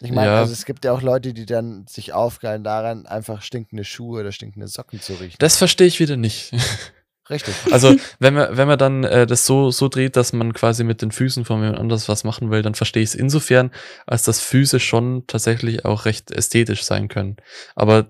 [0.00, 0.38] Ich meine, Ja.
[0.40, 4.32] also es gibt ja auch Leute, die dann sich aufgeilen daran, einfach stinkende Schuhe oder
[4.32, 5.36] stinkende Socken zu riechen.
[5.38, 6.52] Das verstehe ich wieder nicht.
[7.30, 7.54] Richtig.
[7.70, 11.00] Also, wenn man, wenn man dann äh, das so, so dreht, dass man quasi mit
[11.00, 13.70] den Füßen von jemand anders was machen will, dann verstehe ich es insofern,
[14.04, 17.36] als dass Füße schon tatsächlich auch recht ästhetisch sein können.
[17.76, 18.08] Aber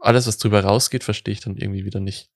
[0.00, 2.28] alles, was drüber rausgeht, verstehe ich dann irgendwie wieder nicht.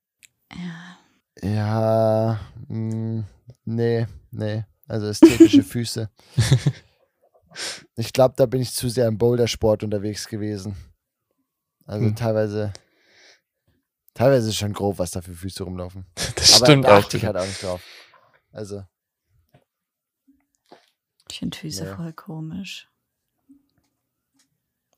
[0.52, 0.98] Ja.
[1.42, 3.24] Ja, mh,
[3.64, 4.64] nee, nee.
[4.86, 6.10] Also ästhetische Füße.
[7.96, 10.76] Ich glaube, da bin ich zu sehr im Bouldersport unterwegs gewesen.
[11.86, 12.16] Also Hm.
[12.16, 12.72] teilweise,
[14.14, 16.06] teilweise ist schon grob, was da für Füße rumlaufen.
[16.36, 17.12] Das Aber stimmt da auch.
[17.12, 17.82] ich halt auch nicht drauf.
[18.52, 18.84] Also,
[21.30, 21.94] Ich finde Füße Nee.
[21.96, 22.88] voll komisch.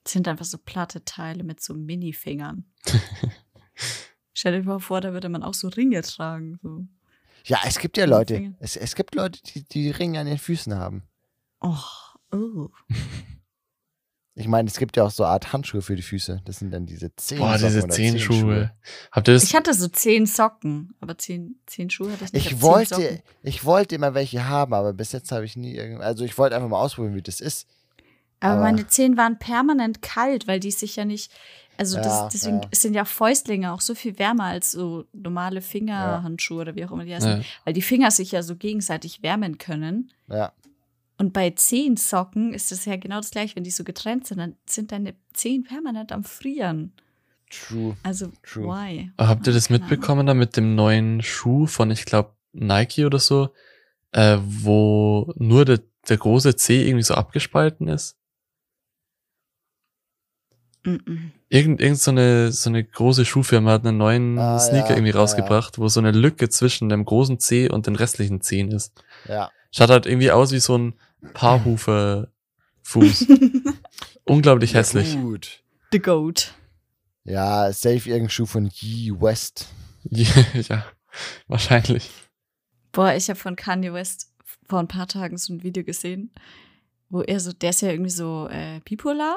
[0.05, 2.65] Das sind einfach so platte Teile mit so Minifingern.
[4.35, 6.59] Stell dir mal vor, da würde man auch so Ringe tragen.
[6.63, 6.87] So.
[7.45, 10.75] ja, es gibt ja Leute, es, es gibt Leute, die, die Ringe an den Füßen
[10.75, 11.03] haben.
[11.61, 11.77] Oh,
[12.33, 12.69] oh.
[14.35, 16.41] Ich meine, es gibt ja auch so eine Art Handschuhe für die Füße.
[16.47, 17.39] Das sind dann diese Zehen.
[17.39, 18.73] Boah, diese Zehenschuhe.
[19.11, 19.45] Habt ihr das?
[19.45, 22.47] Ich hatte so zehn Socken, aber zehn, zehn Schuhe hatte ich nicht.
[22.47, 26.03] Ich zehn wollte, ich wollte immer welche haben, aber bis jetzt habe ich nie irgendwie.
[26.03, 27.69] Also ich wollte einfach mal ausprobieren, wie das ist.
[28.41, 31.31] Aber, aber- meine Zehen waren permanent kalt, weil die sich ja nicht.
[31.77, 32.69] Also Ja, das, deswegen ja.
[32.73, 37.05] sind ja Fäustlinge auch so viel wärmer als so normale Fingerhandschuhe oder wie auch immer
[37.05, 37.41] die heißen.
[37.41, 37.45] Ja.
[37.65, 40.11] Weil die Finger sich ja so gegenseitig wärmen können.
[40.29, 40.53] Ja.
[41.23, 43.55] Und bei Zehensocken ist das ja genau das gleiche.
[43.55, 46.95] Wenn die so getrennt sind, dann sind deine Zehen permanent am Frieren.
[47.49, 47.97] True.
[48.03, 48.67] Also, True.
[48.67, 49.13] why?
[49.19, 53.21] Habt ihr das Keine mitbekommen da mit dem neuen Schuh von, ich glaube, Nike oder
[53.21, 53.51] so,
[54.11, 58.17] äh, wo nur der, der große C irgendwie so abgespalten ist?
[60.83, 65.13] Irgend, irgend so eine, so eine große Schuhfirma hat einen neuen Ah, Sneaker ja, irgendwie
[65.13, 68.93] ja, rausgebracht, wo so eine Lücke zwischen dem großen C und den restlichen Zehen ist.
[69.29, 69.53] Ja.
[69.71, 70.95] Schaut halt irgendwie aus wie so ein
[71.35, 72.29] Paarhufer
[72.83, 73.27] Fuß.
[74.25, 75.15] Unglaublich hässlich.
[75.15, 75.63] Gut.
[75.93, 76.55] The Goat.
[77.25, 79.69] Ja, safe irgendein Schuh von Ye West.
[80.05, 80.85] ja,
[81.47, 82.11] wahrscheinlich.
[82.91, 84.33] Boah, ich habe von Kanye West
[84.69, 86.33] vor ein paar Tagen so ein Video gesehen,
[87.09, 89.37] wo er so, der ist ja irgendwie so äh, bipolar.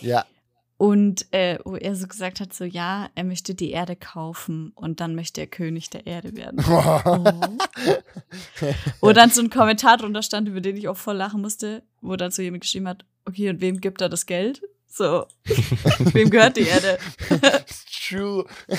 [0.00, 0.24] Ja.
[0.80, 5.00] Und äh, wo er so gesagt hat, so ja, er möchte die Erde kaufen und
[5.00, 6.58] dann möchte er König der Erde werden.
[6.70, 7.24] Oh.
[9.02, 12.16] wo dann so ein Kommentar drunter stand, über den ich auch voll lachen musste, wo
[12.16, 14.62] dann so jemand geschrieben hat, okay, und wem gibt er das Geld?
[14.86, 15.26] So,
[16.14, 16.98] wem gehört die Erde?
[18.08, 18.46] True.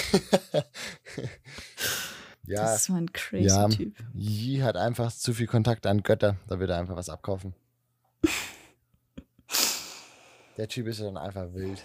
[2.47, 2.63] ja.
[2.63, 3.67] Das ist so ein crazy Ja.
[3.67, 3.95] Typ.
[4.15, 7.53] Yi hat einfach zu viel Kontakt an Götter, da wird er einfach was abkaufen.
[10.61, 11.81] Der Typ ist ja dann einfach wild.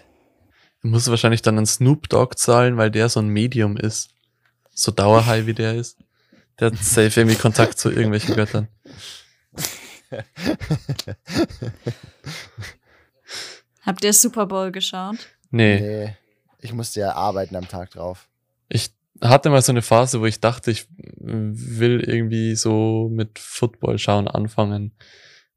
[0.83, 4.11] Er muss wahrscheinlich dann an Snoop Dogg zahlen, weil der so ein Medium ist.
[4.69, 5.97] So Dauerhigh wie der ist.
[6.59, 8.67] Der hat safe irgendwie Kontakt zu irgendwelchen Göttern.
[13.81, 15.27] Habt ihr Super Bowl geschaut?
[15.49, 15.79] Nee.
[15.79, 16.15] Nee.
[16.59, 18.29] Ich musste ja arbeiten am Tag drauf.
[18.69, 20.85] Ich hatte mal so eine Phase, wo ich dachte, ich
[21.15, 24.91] will irgendwie so mit Football schauen anfangen.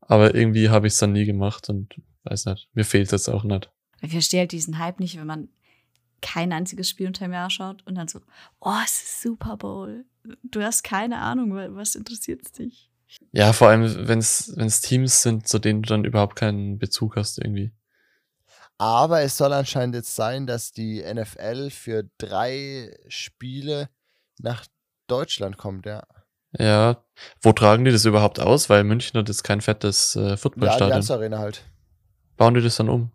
[0.01, 2.69] Aber irgendwie habe ich es dann nie gemacht und weiß nicht.
[2.75, 3.71] Mir fehlt es auch nicht.
[4.03, 5.49] Ich verstehe halt diesen Hype nicht, wenn man
[6.23, 8.21] kein einziges Spiel unter dem Jahr schaut und dann so,
[8.61, 10.05] oh, es ist Super Bowl.
[10.43, 12.91] Du hast keine Ahnung, wa- was interessiert dich?
[13.33, 17.39] Ja, vor allem, wenn es Teams sind, zu denen du dann überhaupt keinen Bezug hast
[17.39, 17.73] irgendwie.
[18.79, 23.91] Aber es soll anscheinend jetzt sein, dass die NFL für drei Spiele
[24.39, 24.65] nach
[25.07, 26.05] Deutschland kommt, ja.
[26.59, 27.05] Ja,
[27.43, 28.69] wo tragen die das überhaupt aus?
[28.71, 30.91] Weil München hat jetzt kein fettes äh, Ja, die Footballstadion.
[30.91, 31.65] ganze Arena halt.
[32.41, 33.11] Bauen die das dann um?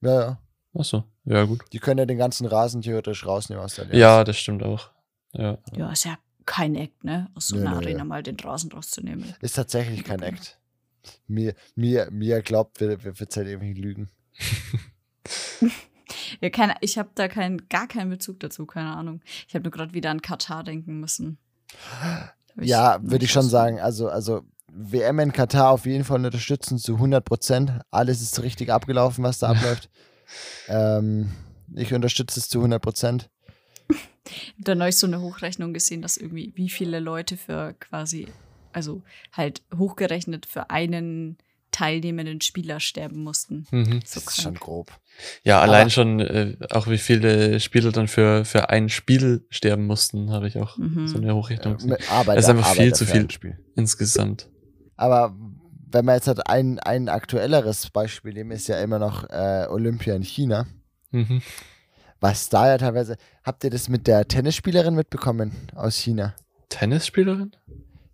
[0.00, 0.38] Ja, ja.
[0.72, 1.60] Achso, ja gut.
[1.74, 4.00] Die können ja den ganzen Rasen theoretisch rausnehmen aus der Allianz.
[4.00, 4.90] Ja, das stimmt auch.
[5.34, 5.58] Ja.
[5.76, 7.28] Ja, ist ja kein Act, ne?
[7.34, 8.08] Aus so Nö, einer nö, Arena nö.
[8.08, 9.34] mal den Rasen rauszunehmen.
[9.42, 10.58] Ist tatsächlich kein Act.
[11.26, 14.08] Mir, mir, mir glaubt, wir, wir verzeihen irgendwie Lügen.
[16.40, 19.22] Ja, keine, ich habe da kein, gar keinen Bezug dazu, keine Ahnung.
[19.48, 21.38] Ich habe nur gerade wieder an Katar denken müssen.
[22.60, 23.80] Ja, würde ich schon sagen.
[23.80, 24.44] Also, also
[24.76, 27.72] WM in Katar auf jeden Fall unterstützen zu 100 Prozent.
[27.90, 29.88] Alles ist richtig abgelaufen, was da abläuft.
[30.68, 31.30] ähm,
[31.74, 33.30] ich unterstütze es zu 100 Prozent.
[34.26, 38.26] Ich habe da neulich so eine Hochrechnung gesehen, dass irgendwie wie viele Leute für quasi,
[38.72, 41.36] also halt hochgerechnet für einen
[41.70, 43.66] teilnehmenden Spieler sterben mussten.
[43.70, 44.00] Mhm.
[44.04, 44.92] So Das ist schon grob.
[45.42, 49.86] Ja, allein Aber- schon, äh, auch wie viele Spieler dann für, für ein Spiel sterben
[49.86, 51.06] mussten, habe ich auch Mhm.
[51.08, 51.90] so eine Hochrechnung Äh, gesehen.
[51.90, 53.30] mit Arbeiter, Das ist einfach viel Arbeiter zu viel.
[53.30, 53.58] Spiel.
[53.76, 54.48] Insgesamt.
[54.96, 55.34] Aber
[55.90, 60.14] wenn man jetzt halt ein, ein aktuelleres Beispiel nehmen, ist ja immer noch äh, Olympia
[60.14, 60.66] in China.
[61.10, 61.42] Mhm.
[62.20, 63.16] Was da ja teilweise.
[63.42, 66.34] Habt ihr das mit der Tennisspielerin mitbekommen aus China?
[66.68, 67.52] Tennisspielerin?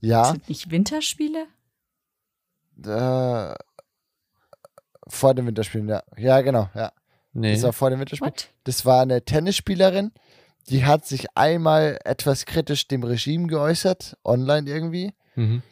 [0.01, 0.25] Ja.
[0.25, 1.47] Sind nicht Winterspiele?
[2.85, 3.55] Äh,
[5.07, 6.03] vor den Winterspielen, ja.
[6.17, 6.93] Ja, genau, ja.
[7.33, 7.53] Nee.
[7.53, 8.33] Das war vor den Winterspielen.
[8.33, 8.49] What?
[8.65, 10.13] Das war eine Tennisspielerin,
[10.69, 15.15] die hat sich einmal etwas kritisch dem Regime geäußert, online irgendwie.
[15.35, 15.63] Mhm.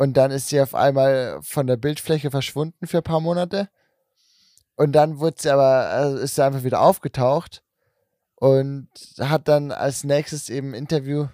[0.00, 3.68] Und dann ist sie auf einmal von der Bildfläche verschwunden für ein paar Monate.
[4.74, 7.62] Und dann wurde sie aber, also ist sie einfach wieder aufgetaucht
[8.34, 11.26] und hat dann als nächstes eben ein Interview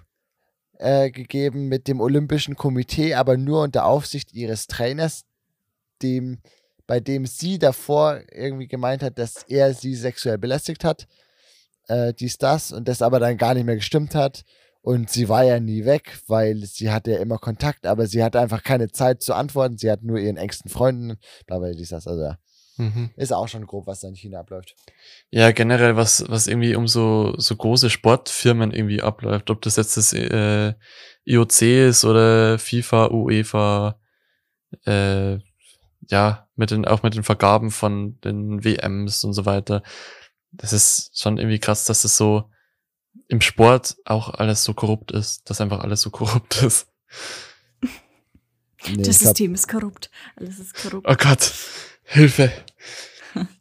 [0.79, 5.23] äh, gegeben mit dem Olympischen Komitee, aber nur unter Aufsicht ihres Trainers,
[6.01, 6.41] dem,
[6.87, 11.07] bei dem sie davor irgendwie gemeint hat, dass er sie sexuell belästigt hat.
[11.87, 14.43] Äh, dies, das und das aber dann gar nicht mehr gestimmt hat.
[14.87, 18.39] Und sie war ja nie weg, weil sie hatte ja immer Kontakt, aber sie hatte
[18.39, 19.77] einfach keine Zeit zu antworten.
[19.77, 22.07] Sie hat nur ihren engsten Freunden, bla bla dies, das.
[22.07, 22.37] Also ja,
[22.77, 23.09] Mhm.
[23.17, 24.77] ist auch schon grob, was da in China abläuft.
[25.29, 29.97] Ja, generell, was, was irgendwie um so, so große Sportfirmen irgendwie abläuft, ob das jetzt
[29.97, 30.73] das äh,
[31.25, 33.99] IOC ist oder FIFA, UEFA,
[34.85, 35.39] äh,
[36.09, 39.83] ja, mit den, auch mit den Vergaben von den WMs und so weiter.
[40.53, 42.49] Das ist schon irgendwie krass, dass das so
[43.27, 46.87] im Sport auch alles so korrupt ist, dass einfach alles so korrupt ist.
[48.87, 50.09] Nee, das System ist korrupt.
[50.35, 51.07] Alles ist korrupt.
[51.09, 51.53] Oh Gott,
[52.03, 52.51] Hilfe.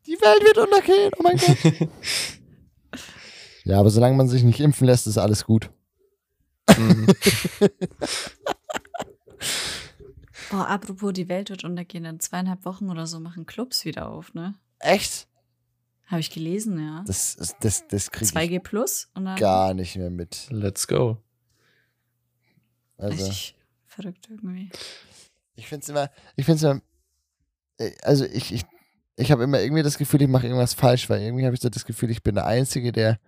[0.06, 1.56] die Welt wird untergehen, oh mein Gott.
[3.64, 5.70] ja, aber solange man sich nicht impfen lässt, ist alles gut.
[6.76, 7.06] Mhm.
[10.50, 12.04] Boah, apropos, die Welt wird untergehen.
[12.04, 14.54] In zweieinhalb Wochen oder so machen Clubs wieder auf, ne?
[14.78, 15.26] Echt?
[16.06, 17.02] Habe ich gelesen, ja.
[17.06, 20.46] Das, ist- das, das kriege ich 2G Plus und dann gar nicht mehr mit.
[20.50, 21.18] Let's go.
[22.98, 24.70] Also, richtig verrückt irgendwie.
[25.56, 26.80] ich finde es immer, ich finde es immer,
[27.78, 28.64] äh, also ich, ich,
[29.16, 31.68] ich habe immer irgendwie das Gefühl, ich mache irgendwas falsch, weil irgendwie habe ich so
[31.68, 33.18] das Gefühl, ich bin der Einzige, der,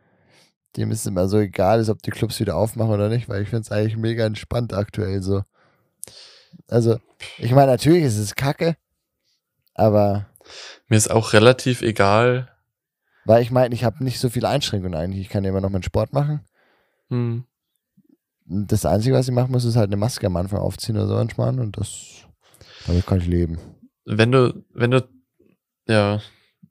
[0.76, 3.48] dem es immer so egal ist, ob die Clubs wieder aufmachen oder nicht, weil ich
[3.48, 5.42] finde es eigentlich mega entspannt aktuell so.
[6.68, 6.98] Also,
[7.38, 8.76] ich meine, natürlich ist es kacke,
[9.74, 10.30] aber
[10.88, 12.54] Mir ist auch relativ egal,
[13.28, 15.20] Weil ich meine, ich habe nicht so viele Einschränkungen eigentlich.
[15.20, 16.40] Ich kann ja immer noch meinen Sport machen.
[17.10, 17.44] Hm.
[18.48, 21.08] Und Das Einzige, was ich machen muss, ist halt eine Maske am Anfang aufziehen oder
[21.08, 22.24] so anspannen und das,
[22.86, 23.58] damit kann ich leben.
[24.06, 25.06] Wenn du, wenn du,
[25.86, 26.22] ja,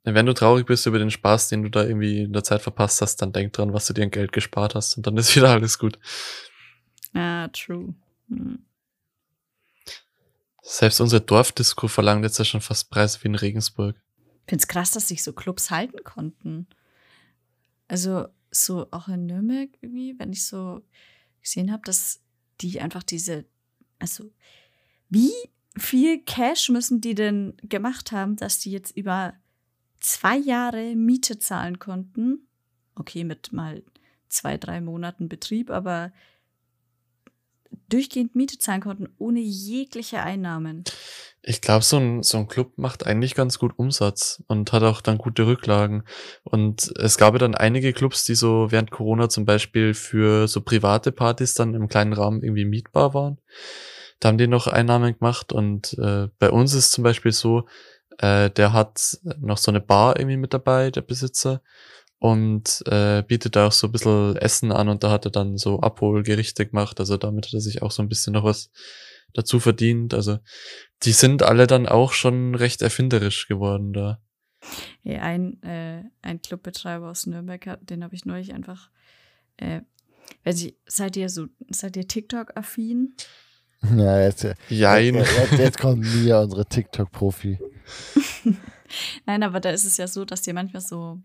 [0.04, 3.04] wenn du traurig bist über den Spaß, den du da irgendwie in der Zeit verpasst
[3.04, 5.52] hast, dann denk dran, was du dir an Geld gespart hast und dann ist wieder
[5.52, 6.00] alles gut.
[7.13, 7.93] Ah, true.
[8.30, 8.65] Hm.
[10.63, 13.96] Selbst unsere Dorfdisco verlangt jetzt ja schon fast Preise wie in Regensburg.
[14.48, 16.68] Finde es krass, dass sich so Clubs halten konnten.
[17.88, 20.82] Also so auch in Nürnberg irgendwie, wenn ich so
[21.42, 22.22] gesehen habe, dass
[22.62, 23.46] die einfach diese,
[24.00, 24.32] also
[25.10, 25.34] wie
[25.78, 29.34] viel Cash müssen die denn gemacht haben, dass die jetzt über
[30.00, 32.48] zwei Jahre Miete zahlen konnten?
[32.96, 33.84] Okay, mit mal
[34.30, 36.12] zwei, drei Monaten Betrieb, aber
[37.90, 40.84] durchgehend Miete zahlen konnten, ohne jegliche Einnahmen.
[41.50, 45.00] Ich glaube, so ein, so ein Club macht eigentlich ganz gut Umsatz und hat auch
[45.00, 46.04] dann gute Rücklagen.
[46.44, 50.60] Und es gab ja dann einige Clubs, die so während Corona zum Beispiel für so
[50.60, 53.38] private Partys dann im kleinen Rahmen irgendwie mietbar waren.
[54.20, 57.66] Da haben die noch Einnahmen gemacht und äh, bei uns ist zum Beispiel so,
[58.18, 61.62] äh, der hat noch so eine Bar irgendwie mit dabei, der Besitzer
[62.20, 65.56] und äh, bietet da auch so ein bisschen Essen an und da hat er dann
[65.56, 67.00] so Abholgerichte gemacht.
[67.00, 68.70] Also damit hat er sich auch so ein bisschen noch was
[69.34, 70.14] dazu verdient.
[70.14, 70.40] Also
[71.04, 74.22] die sind alle dann auch schon recht erfinderisch geworden da.
[75.04, 78.90] Ja, ein, äh, ein Clubbetreiber aus Nürnberg, hat- den habe ich neulich einfach.
[79.58, 79.82] Äh,
[80.44, 83.14] weiß ich, seid ihr so, seid ihr TikTok-affin?
[83.96, 85.16] Ja, jetzt, Jein.
[85.16, 87.60] Jetzt, jetzt, kommt Mia, unsere TikTok-Profi.
[89.26, 91.20] Nein, aber da ist es ja so, dass dir manchmal so,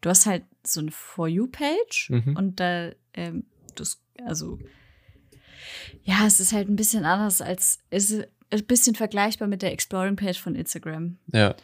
[0.00, 2.36] du hast halt so eine For You-Page Mhm.
[2.36, 3.84] und da, ähm, du,
[4.24, 4.58] also,
[6.04, 9.72] ja, es ist halt ein bisschen anders als, es ist ein bisschen vergleichbar mit der
[9.72, 11.18] Exploring-Page von Instagram.
[11.32, 11.54] Ja.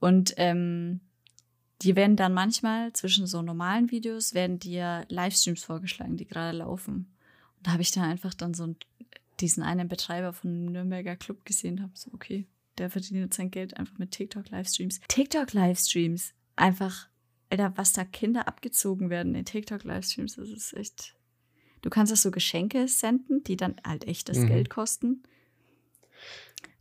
[0.00, 1.00] Und ähm,
[1.82, 7.12] die werden dann manchmal zwischen so normalen Videos werden dir Livestreams vorgeschlagen, die gerade laufen.
[7.56, 8.76] Und da habe ich dann einfach dann so einen,
[9.40, 12.46] diesen einen Betreiber von einem Nürnberger Club gesehen, habe so, okay,
[12.78, 15.00] der verdient sein Geld einfach mit TikTok-Livestreams.
[15.08, 17.08] TikTok-Livestreams, einfach,
[17.50, 21.14] Alter, was da Kinder abgezogen werden in TikTok-Livestreams, das ist echt.
[21.82, 24.46] Du kannst auch so Geschenke senden, die dann halt echtes Mhm.
[24.46, 25.24] Geld kosten.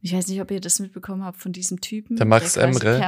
[0.02, 2.18] Ich weiß nicht, ob ihr das mitbekommen habt von diesem Typen.
[2.18, 3.00] Der Max quasi Emre.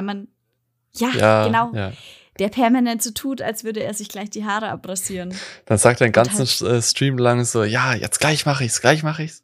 [0.95, 1.73] Ja, Ja, genau.
[1.73, 1.91] ja.
[2.39, 5.33] Der permanent so tut, als würde er sich gleich die Haare abrasieren.
[5.65, 9.03] Dann sagt er den ganzen halt- Stream lang so, ja, jetzt gleich mache ich's, gleich
[9.03, 9.43] mache ich's.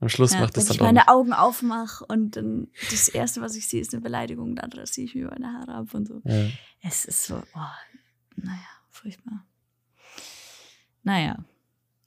[0.00, 1.08] Am Schluss Ja, macht wenn es ich dann auch meine nicht.
[1.08, 5.14] Augen aufmache und dann das Erste, was ich sehe, ist eine Beleidigung, dann rasiere ich
[5.14, 6.20] mir meine Haare ab und so.
[6.24, 6.46] Ja.
[6.82, 7.60] Es ist so, oh,
[8.36, 8.58] naja,
[8.90, 9.44] furchtbar.
[11.04, 11.36] Naja,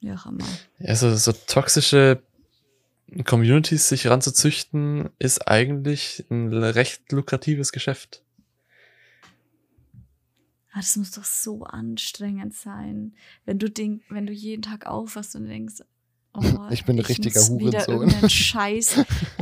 [0.00, 0.44] wie auch immer.
[0.80, 2.22] Also so toxische
[3.24, 8.22] Communities sich ranzuzüchten, ist eigentlich ein recht lukratives Geschäft.
[10.72, 13.14] Ah, das muss doch so anstrengend sein,
[13.46, 15.76] wenn du denk, wenn du jeden Tag aufwachst und denkst,
[16.34, 17.94] oh, Ich bin ein richtiger muss wieder Hurensohn.
[17.94, 18.96] irgendeinen Scheiß.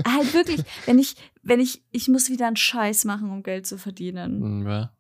[0.07, 3.79] halt wirklich, wenn ich, wenn ich, ich muss wieder einen Scheiß machen, um Geld zu
[3.79, 4.41] verdienen.
[4.43, 4.93] Hm, Ja.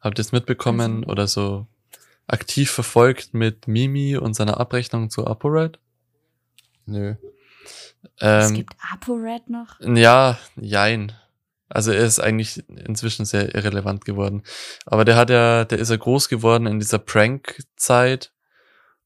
[0.00, 1.66] Habt ihr es mitbekommen Also- oder so
[2.28, 5.78] aktiv verfolgt mit Mimi und seiner Abrechnung zu ApoRed?
[6.86, 7.16] Nö.
[8.16, 9.80] Es Ähm, gibt ApoRed noch.
[9.80, 11.12] Ja, jein.
[11.68, 14.42] Also er ist eigentlich inzwischen sehr irrelevant geworden.
[14.84, 18.32] Aber der hat ja, der ist ja groß geworden in dieser Prank-Zeit.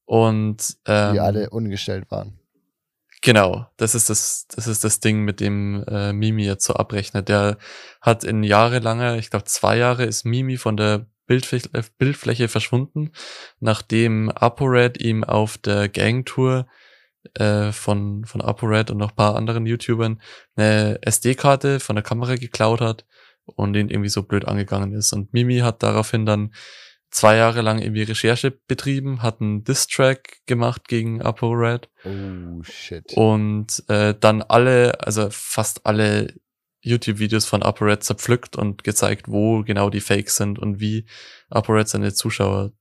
[0.04, 2.38] Und ähm, Die alle ungestellt waren.
[3.22, 7.28] Genau, das ist das, das ist das Ding, mit dem äh, Mimi jetzt so abrechnet.
[7.28, 7.58] Der
[8.00, 13.12] hat in jahrelanger, ich glaube zwei Jahre, ist Mimi von der Bildfläche, äh, Bildfläche verschwunden,
[13.58, 16.66] nachdem ApoRed ihm auf der Gangtour
[17.34, 20.20] äh, von, von ApoRed und noch ein paar anderen YouTubern
[20.56, 23.04] eine SD-Karte von der Kamera geklaut hat
[23.44, 25.12] und ihn irgendwie so blöd angegangen ist.
[25.12, 26.52] Und Mimi hat daraufhin dann
[27.10, 33.12] zwei Jahre lang irgendwie Recherche betrieben, hat einen Diss-Track gemacht gegen ApoRed Oh, shit.
[33.14, 36.34] und äh, dann alle, also fast alle
[36.80, 41.06] YouTube-Videos von ApoRed zerpflückt und gezeigt, wo genau die Fakes sind und wie
[41.48, 42.72] ApoRed seine Zuschauer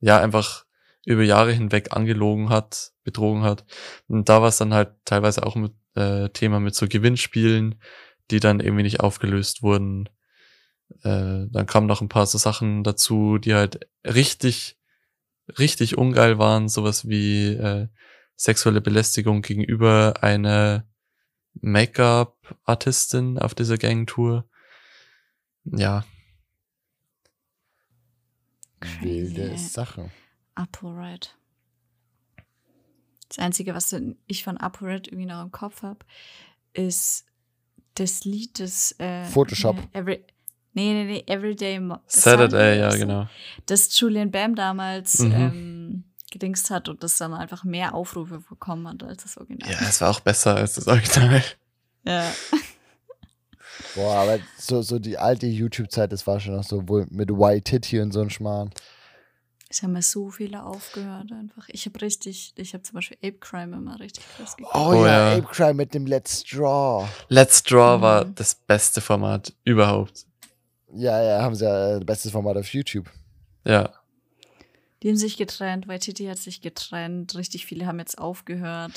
[0.00, 0.65] ja einfach
[1.06, 3.64] über Jahre hinweg angelogen hat, betrogen hat.
[4.08, 7.80] Und da war es dann halt teilweise auch mit äh, Thema mit so Gewinnspielen,
[8.30, 10.08] die dann irgendwie nicht aufgelöst wurden.
[11.02, 14.78] Äh, dann kamen noch ein paar so Sachen dazu, die halt richtig,
[15.58, 17.88] richtig ungeil waren, sowas wie äh,
[18.36, 20.86] sexuelle Belästigung gegenüber einer
[21.54, 24.46] Make-up-Artistin auf dieser Gangtour.
[25.64, 26.04] Ja,
[29.00, 29.56] Wilde.
[29.58, 30.10] Sache.
[30.56, 31.36] ApoRed.
[33.28, 33.94] Das Einzige, was
[34.26, 35.98] ich von ApoRed irgendwie noch im Kopf habe,
[36.72, 37.24] ist
[37.94, 39.76] das Lied des äh, Photoshop.
[39.92, 40.24] äh, Every
[40.74, 43.28] Nee, nee, nee, Everyday Mo- Saturday, ja, Sunday, genau.
[43.64, 45.32] Das Julian Bam damals Mhm.
[45.32, 49.70] ähm, gedingst hat und das dann einfach mehr Aufrufe bekommen hat als das Original.
[49.72, 51.42] Ja, es war auch besser als das Original.
[52.04, 52.30] Ja.
[53.94, 57.62] Boah, aber so, so die alte YouTube-Zeit, das war schon noch so wohl mit White
[57.70, 58.70] Titty und so ein Schmarrn.
[59.68, 61.68] Es haben mir so viele aufgehört einfach.
[61.68, 64.76] Ich habe richtig, ich habe zum Beispiel Ape Crime immer richtig krass geguckt.
[64.76, 65.38] Oh, Oh ja, ja.
[65.38, 67.08] Ape Crime mit dem Let's Draw.
[67.28, 68.34] Let's Draw war Mhm.
[68.36, 70.24] das beste Format überhaupt.
[70.94, 73.10] Ja, ja, haben sie ja äh, bestes Format auf YouTube.
[73.64, 73.92] Ja.
[75.02, 78.92] Die haben sich getrennt, Waititi hat sich getrennt, richtig viele haben jetzt aufgehört.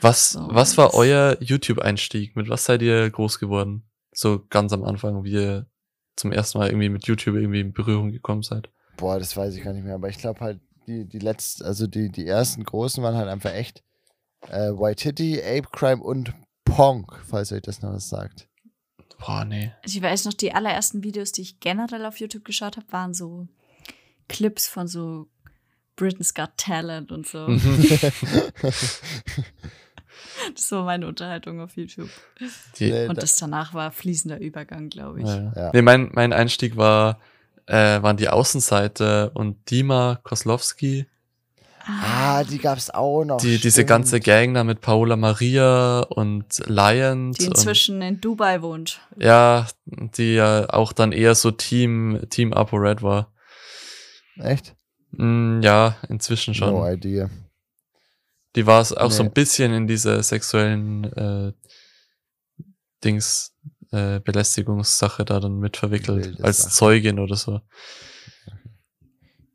[0.00, 2.34] Was, So, was war das- euer YouTube-Einstieg?
[2.36, 3.84] Mit was seid ihr groß geworden?
[4.12, 5.66] So ganz am Anfang, wie ihr
[6.16, 8.68] zum ersten Mal irgendwie mit YouTube irgendwie in Berührung gekommen seid.
[8.98, 11.86] Boah, das weiß ich gar nicht mehr, aber ich glaube halt, die, die letzten, also
[11.86, 13.82] die, die ersten großen waren halt einfach echt
[14.48, 16.34] äh, White Titty, Ape Crime und
[16.64, 18.48] Ponk, falls euch das noch was sagt.
[19.18, 19.72] Boah, nee.
[19.82, 23.14] Also ich weiß noch, die allerersten Videos, die ich generell auf YouTube geschaut habe, waren
[23.14, 23.48] so
[24.28, 25.28] Clips von so
[25.96, 27.48] Britain's Got Talent und so.
[27.48, 27.84] Mhm.
[30.54, 32.10] Das war meine Unterhaltung auf YouTube.
[32.78, 35.26] Die, Und da- das danach war fließender Übergang, glaube ich.
[35.26, 35.52] ja.
[35.54, 35.70] Ja.
[35.72, 37.20] Nee, mein, mein Einstieg war,
[37.68, 41.06] äh, waren die Außenseite und Dima Koslowski.
[41.86, 43.38] ah, die gab's auch noch.
[43.38, 43.88] Die, diese stimmt.
[43.88, 47.32] ganze Gang da mit Paola Maria und Lion.
[47.32, 49.00] Die inzwischen in Dubai wohnt.
[49.14, 53.32] Und, ja, die ja auch dann eher so Team, Team Apo Red war.
[54.38, 54.74] Echt?
[55.12, 56.70] Mm, ja, inzwischen schon.
[56.72, 57.30] No idea.
[58.56, 59.28] Die war es auch so Nee.
[59.28, 61.52] ein bisschen in diese sexuellen äh,
[63.04, 63.54] Dings,
[63.90, 66.24] äh, Belästigungssache da dann mit verwickelt.
[66.24, 66.72] Wilde als Sache.
[66.72, 67.60] Zeugin oder so.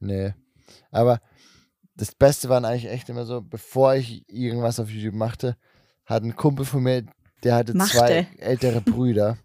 [0.06, 0.34] Nee.
[0.92, 1.22] Aber
[1.96, 5.56] das Beste waren eigentlich echt immer so, bevor ich irgendwas auf YouTube machte,
[6.06, 7.06] hat ein Kumpel von mir,
[7.44, 7.98] der hatte Machte.
[7.98, 9.38] zwei ältere Brüder.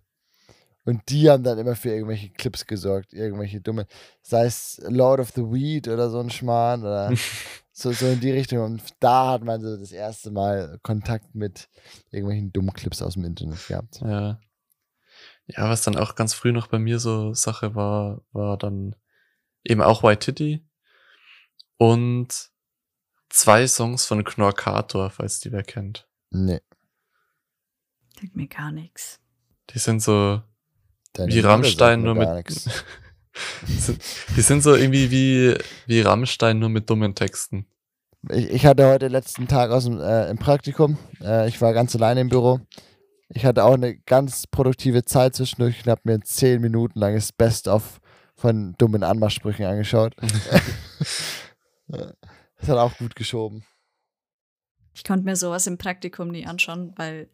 [0.84, 3.86] Und die haben dann immer für irgendwelche Clips gesorgt, irgendwelche dumme,
[4.22, 7.12] sei es Lord of the Weed oder so ein Schmarrn oder
[7.72, 8.64] so, so in die Richtung.
[8.64, 11.68] Und da hat man so das erste Mal Kontakt mit
[12.10, 14.00] irgendwelchen dummen Clips aus dem Internet gehabt.
[14.00, 14.40] Ja.
[15.48, 18.94] Ja, was dann auch ganz früh noch bei mir so Sache war, war dann
[19.64, 20.64] eben auch White Titty
[21.78, 22.50] und
[23.30, 26.06] zwei Songs von Knorkator, falls die wer kennt.
[26.30, 26.60] Nee.
[28.20, 29.20] Sagt mir gar nichts.
[29.70, 30.42] Die sind so
[31.12, 32.50] deine wie Rammstein nur mit.
[33.66, 34.02] Sind-
[34.36, 35.54] die sind so irgendwie wie,
[35.86, 37.66] wie Rammstein nur mit dummen Texten.
[38.30, 40.98] Ich, ich hatte heute letzten Tag aus dem, äh, im Praktikum.
[41.22, 42.60] Äh, ich war ganz alleine im Büro.
[43.30, 48.00] Ich hatte auch eine ganz produktive Zeit zwischendurch und habe mir zehn Minuten langes Best-of
[48.34, 50.14] von dummen Anmachsprüchen angeschaut.
[51.88, 53.64] das hat auch gut geschoben.
[54.94, 57.28] Ich konnte mir sowas im Praktikum nie anschauen, weil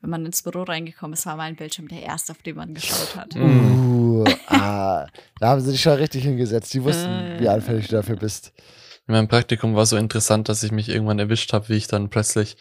[0.00, 3.16] wenn man ins Büro reingekommen ist, war mein Bildschirm der erste, auf den man geschaut
[3.16, 3.34] hat.
[3.34, 4.20] Mhm.
[4.20, 5.06] Uh, ah,
[5.40, 6.72] da haben sie dich schon richtig hingesetzt.
[6.74, 7.40] Die wussten, Äh.
[7.40, 8.52] wie anfällig du dafür bist.
[9.08, 12.10] In meinem Praktikum war so interessant, dass ich mich irgendwann erwischt habe, wie ich dann
[12.10, 12.56] plötzlich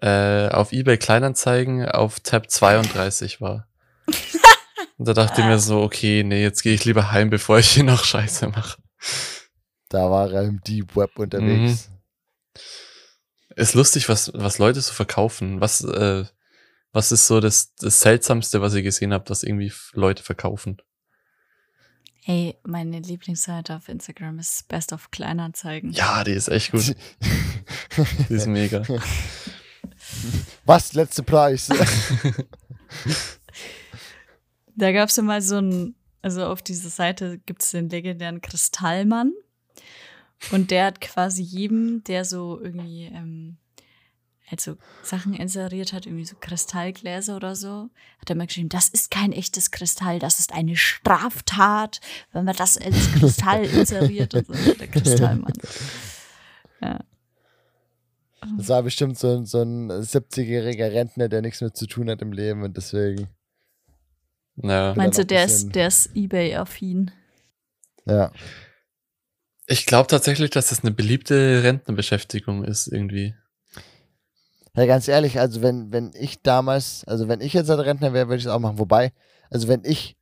[0.00, 3.68] äh, auf eBay Kleinanzeigen auf Tab 32 war.
[4.98, 7.70] Und da dachte ich mir so, okay, nee, jetzt gehe ich lieber heim, bevor ich
[7.70, 8.82] hier noch Scheiße mache.
[9.88, 11.90] Da war er im Deep Web unterwegs.
[13.56, 15.60] Ist lustig, was, was Leute so verkaufen.
[15.60, 16.24] Was, äh,
[16.92, 20.80] was ist so das, das Seltsamste, was ihr gesehen habt, was irgendwie Leute verkaufen?
[22.26, 25.92] Ey, meine Lieblingsseite auf Instagram ist Best of Kleinanzeigen.
[25.92, 26.94] Ja, die ist echt gut.
[28.28, 28.82] Die ist mega.
[30.64, 30.92] Was?
[30.92, 31.68] Letzte Preis.
[34.76, 38.40] Da gab es ja mal so ein, also auf dieser Seite gibt es den legendären
[38.40, 39.32] Kristallmann.
[40.52, 43.58] Und der hat quasi jedem, der so irgendwie, ähm,
[44.50, 47.90] also Sachen inseriert hat, irgendwie so Kristallgläser oder so,
[48.20, 52.00] hat er mal geschrieben, das ist kein echtes Kristall, das ist eine Straftat,
[52.32, 55.52] wenn man das als Kristall inseriert und so, der Kristallmann.
[56.80, 57.00] Ja.
[58.56, 62.22] Das war bestimmt so, ein- so ein 70-jähriger Rentner, der nichts mehr zu tun hat
[62.22, 63.28] im Leben und deswegen,
[64.56, 64.94] Ja.
[64.96, 67.10] Meinst du, der ist, der ist Ebay-affin?
[68.06, 68.32] ja.
[69.66, 73.34] Ich glaube tatsächlich, dass das eine beliebte Rentnerbeschäftigung ist, irgendwie.
[74.74, 78.26] Ja, ganz ehrlich, also wenn, wenn ich damals, also wenn ich jetzt ein Rentner wäre,
[78.26, 78.78] würde ich es auch machen.
[78.80, 79.12] Wobei,
[79.48, 80.16] also wenn ich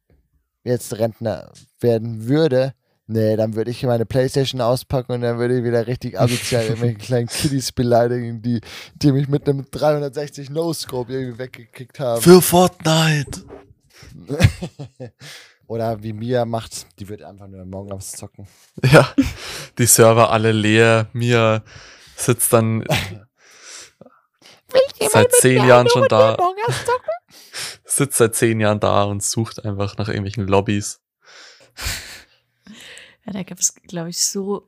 [0.64, 1.50] jetzt Rentner
[1.80, 2.74] werden würde,
[3.08, 6.98] nee, dann würde ich meine Playstation auspacken und dann würde ich wieder richtig asozial irgendwelche
[6.98, 8.60] kleinen Kiddies beleidigen, die,
[8.94, 12.22] die mich mit einem 360 No-Scope irgendwie weggekickt haben.
[12.22, 13.42] Für Fortnite!
[15.66, 18.46] Oder wie Mia macht, die wird einfach nur morgen aufs Zocken.
[18.90, 19.12] Ja,
[19.76, 21.08] die Server alle leer.
[21.12, 21.62] Mia
[22.16, 22.84] sitzt dann
[25.12, 26.36] seit zehn Jahren schon da.
[27.84, 31.00] sitzt seit zehn Jahren da und sucht einfach nach irgendwelchen Lobbys.
[33.28, 34.66] Ja, da gibt es, glaube ich, so,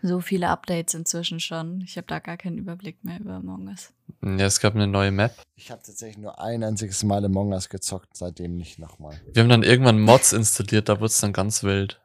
[0.00, 1.82] so viele Updates inzwischen schon.
[1.82, 3.92] Ich habe da gar keinen Überblick mehr über Among Us.
[4.22, 5.34] Ja, es gab eine neue Map.
[5.56, 9.20] Ich habe tatsächlich nur ein einziges Mal Among Us gezockt, seitdem nicht nochmal.
[9.34, 12.00] Wir haben dann irgendwann Mods installiert, da wurde es dann ganz wild.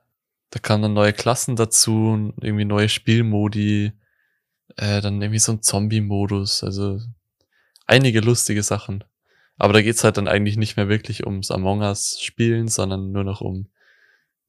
[0.49, 3.93] Da kamen dann neue Klassen dazu, irgendwie neue Spielmodi,
[4.75, 6.99] äh, dann irgendwie so ein Zombie-Modus, also
[7.85, 9.05] einige lustige Sachen.
[9.55, 13.23] Aber da geht's halt dann eigentlich nicht mehr wirklich ums Among Us spielen, sondern nur
[13.23, 13.69] noch um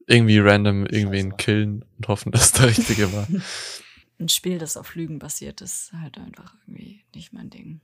[0.09, 1.37] irgendwie random irgendwen Scheiße.
[1.37, 3.29] killen und hoffen, dass der richtige war.
[4.21, 7.81] Ein Spiel, das auf Lügen basiert, ist halt einfach irgendwie nicht mein Ding.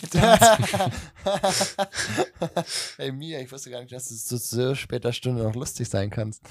[2.97, 6.11] hey Mia, ich wusste gar nicht, dass du zu so später Stunde noch lustig sein
[6.11, 6.43] kannst.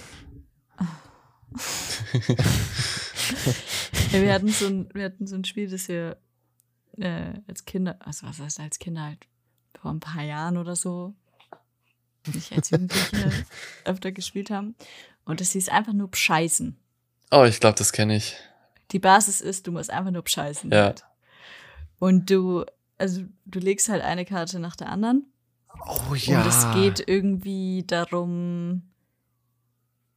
[4.12, 6.16] Ja, wir hatten so ein, wir hatten so ein Spiel, das wir
[6.98, 9.28] äh, als Kinder, also was heißt als Kinder halt
[9.80, 11.14] vor ein paar Jahren oder so,
[12.34, 13.30] nicht als Jugendliche
[13.84, 14.74] öfter gespielt haben.
[15.24, 16.76] Und das hieß einfach nur Bescheißen.
[17.30, 18.36] Oh, ich glaube, das kenne ich.
[18.92, 20.70] Die Basis ist, du musst einfach nur bescheißen.
[20.70, 20.84] Ja.
[20.84, 21.04] Halt.
[21.98, 22.64] Und du,
[22.98, 25.26] also du legst halt eine Karte nach der anderen.
[25.86, 28.82] Oh Und es geht irgendwie darum.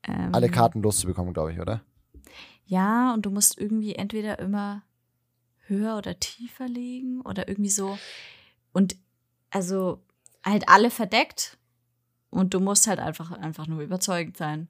[0.04, 1.82] Ähm, Alle Karten loszubekommen, glaube ich, oder?
[2.66, 4.84] Ja, und du musst irgendwie entweder immer
[5.66, 7.98] höher oder tiefer legen oder irgendwie so.
[8.72, 8.96] Und
[9.50, 10.04] also
[10.44, 11.58] halt alle verdeckt.
[12.30, 14.68] Und du musst halt einfach, einfach nur überzeugend sein.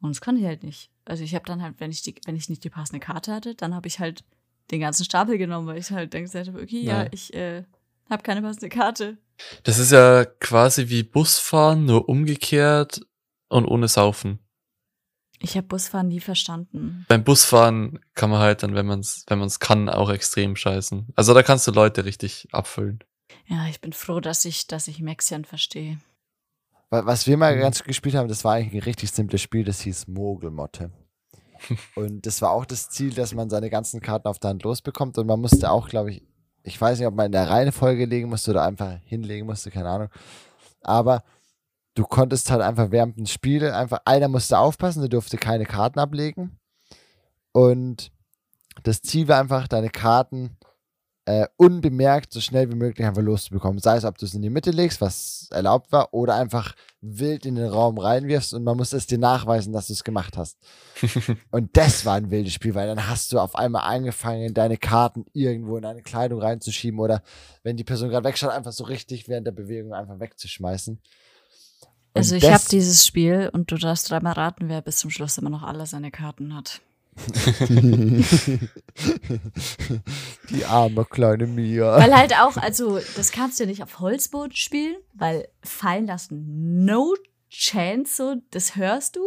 [0.00, 0.90] Und das kann ich halt nicht.
[1.04, 3.54] Also ich habe dann halt, wenn ich, die, wenn ich nicht die passende Karte hatte,
[3.54, 4.24] dann habe ich halt
[4.70, 7.08] den ganzen Stapel genommen, weil ich halt dann gesagt habe, okay, ja, Ja.
[7.10, 7.64] ich äh,
[8.10, 9.16] habe keine passende Karte.
[9.62, 13.00] Das ist ja quasi wie Busfahren, nur umgekehrt
[13.48, 14.40] und ohne Saufen.
[15.40, 17.06] Ich habe Busfahren nie verstanden.
[17.08, 21.06] Beim Busfahren kann man halt dann, wenn man es wenn man's kann, auch extrem scheißen.
[21.14, 22.98] Also da kannst du Leute richtig abfüllen.
[23.46, 25.98] Ja, ich bin froh, dass ich, dass ich Maxian verstehe.
[26.90, 27.60] Wa- Was wir mal Mhm.
[27.60, 30.90] ganz gespielt haben, das war eigentlich ein richtig simples Spiel, das hieß Mogelmotte.
[31.96, 35.18] Und das war auch das Ziel, dass man seine ganzen Karten auf der Hand losbekommt.
[35.18, 36.22] Und man musste auch, glaube ich,
[36.62, 39.88] ich weiß nicht, ob man in der Reihenfolge legen musste oder einfach hinlegen musste, keine
[39.88, 40.08] Ahnung.
[40.82, 41.24] Aber
[41.94, 45.98] du konntest halt einfach während dem Spiel einfach, einer musste aufpassen, der durfte keine Karten
[45.98, 46.58] ablegen.
[47.52, 48.12] Und
[48.84, 50.56] das Ziel war einfach, deine Karten
[51.28, 53.80] äh, unbemerkt so schnell wie möglich einfach loszubekommen.
[53.80, 57.44] Sei es, ob du es in die Mitte legst, was erlaubt war, oder einfach wild
[57.44, 60.56] in den Raum reinwirfst und man muss es dir nachweisen, dass du es gemacht hast.
[61.50, 65.26] und das war ein wildes Spiel, weil dann hast du auf einmal angefangen, deine Karten
[65.34, 67.22] irgendwo in deine Kleidung reinzuschieben oder
[67.62, 70.94] wenn die Person gerade wegschaut, einfach so richtig während der Bewegung einfach wegzuschmeißen.
[70.94, 71.02] Und
[72.14, 75.50] Also ich habe dieses Spiel und du darfst dreimal raten, wer bis zum Schluss immer
[75.50, 76.80] noch alle seine Karten hat.
[80.50, 81.96] die arme kleine Mia.
[81.98, 86.84] Weil halt auch, also das kannst du ja nicht auf Holzboden spielen, weil fallen lassen,
[86.84, 87.14] no
[87.50, 89.22] chance, so, das hörst du.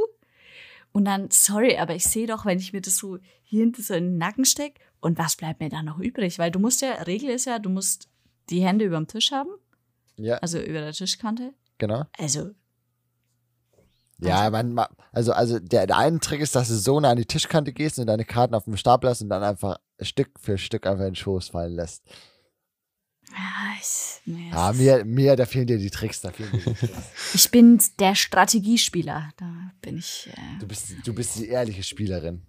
[0.91, 3.93] Und dann, sorry, aber ich sehe doch, wenn ich mir das so hier hinten so
[3.93, 6.37] in den Nacken stecke, und was bleibt mir da noch übrig?
[6.37, 8.07] Weil du musst ja, Regel ist ja, du musst
[8.51, 9.49] die Hände über dem Tisch haben,
[10.17, 11.53] Ja, also über der Tischkante.
[11.79, 12.03] genau.
[12.19, 12.51] Also,
[14.29, 17.17] Ja, man, ma- also, also der, der eine Trick ist, dass du so nah an
[17.17, 20.57] die Tischkante gehst und deine Karten auf dem Stapel hast und dann einfach Stück für
[20.57, 22.03] Stück einfach in den Schoß fallen lässt.
[23.29, 26.73] ja, ich, nee, Ja, mir, mir, da fehlen dir die Tricks, da fehlen dir die
[26.75, 26.93] Tricks.
[27.33, 29.31] ich bin der Strategiespieler.
[29.37, 32.43] Da bin ich äh, Du bist, du bist die ehrliche Spielerin.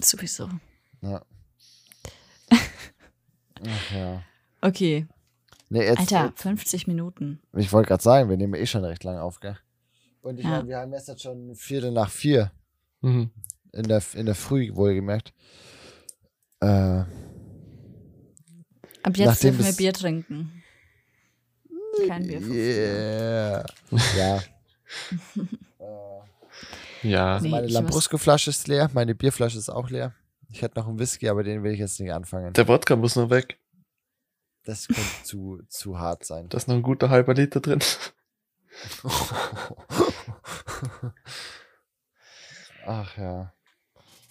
[0.00, 0.48] sowieso.
[1.02, 1.22] Ja.
[2.50, 4.22] Ach ja.
[4.62, 5.06] Okay,
[5.68, 7.40] Nee, jetzt, Alter, jetzt 50 Minuten.
[7.56, 9.58] ich wollte gerade sagen, wir nehmen eh schon recht lange auf, gell?
[10.26, 10.50] Und ich Ja.
[10.50, 12.50] meine, wir haben jetzt schon Viertel nach vier
[13.00, 13.30] Mhm.
[13.72, 15.32] in der, in der Früh, wohlgemerkt.
[16.60, 16.66] Äh,
[19.04, 20.62] Ab jetzt dürfen wir Bier trinken.
[22.08, 22.40] Kein Bier.
[22.40, 23.64] yeah.
[24.16, 24.36] ja.
[24.38, 24.40] äh,
[27.02, 27.38] Ja.
[27.40, 30.12] Nee, meine ich Lambrusco-Flasche ist leer, meine Bierflasche ist auch leer.
[30.50, 32.52] Ich hätte noch einen Whisky, aber den will ich jetzt nicht anfangen.
[32.54, 33.60] Der Wodka muss noch weg.
[34.64, 36.48] Das könnte zu, zu hart sein.
[36.48, 37.78] Da ist noch ein guter halber Liter drin.
[42.86, 43.52] Ach ja.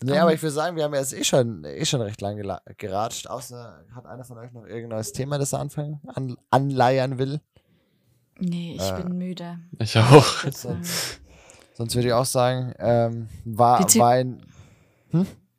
[0.03, 2.61] Nee, aber ich würde sagen, wir haben jetzt eh schon, eh schon recht lange gela-
[2.77, 3.27] geratscht.
[3.27, 7.41] Außer hat einer von euch noch irgendein neues Thema, das er anfangen, an, anleiern will.
[8.39, 9.01] Nee, ich Äh.
[9.01, 9.59] bin müde.
[9.79, 10.43] Ich auch.
[10.43, 10.83] Deswegen-
[11.73, 14.45] Sonst würde ich auch sagen, ähm, war, war, ein,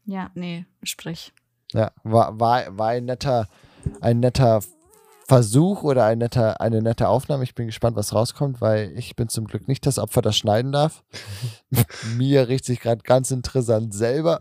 [0.05, 1.33] Ja, nee, sprich.
[1.73, 3.49] ja, war, war, war ein netter,
[4.01, 4.61] ein netter
[5.27, 7.45] Versuch oder ein netter, eine nette Aufnahme.
[7.45, 10.73] Ich bin gespannt, was rauskommt, weil ich bin zum Glück nicht das Opfer, das schneiden
[10.73, 11.03] darf.
[12.17, 14.41] Mir riecht sich gerade ganz interessant selber.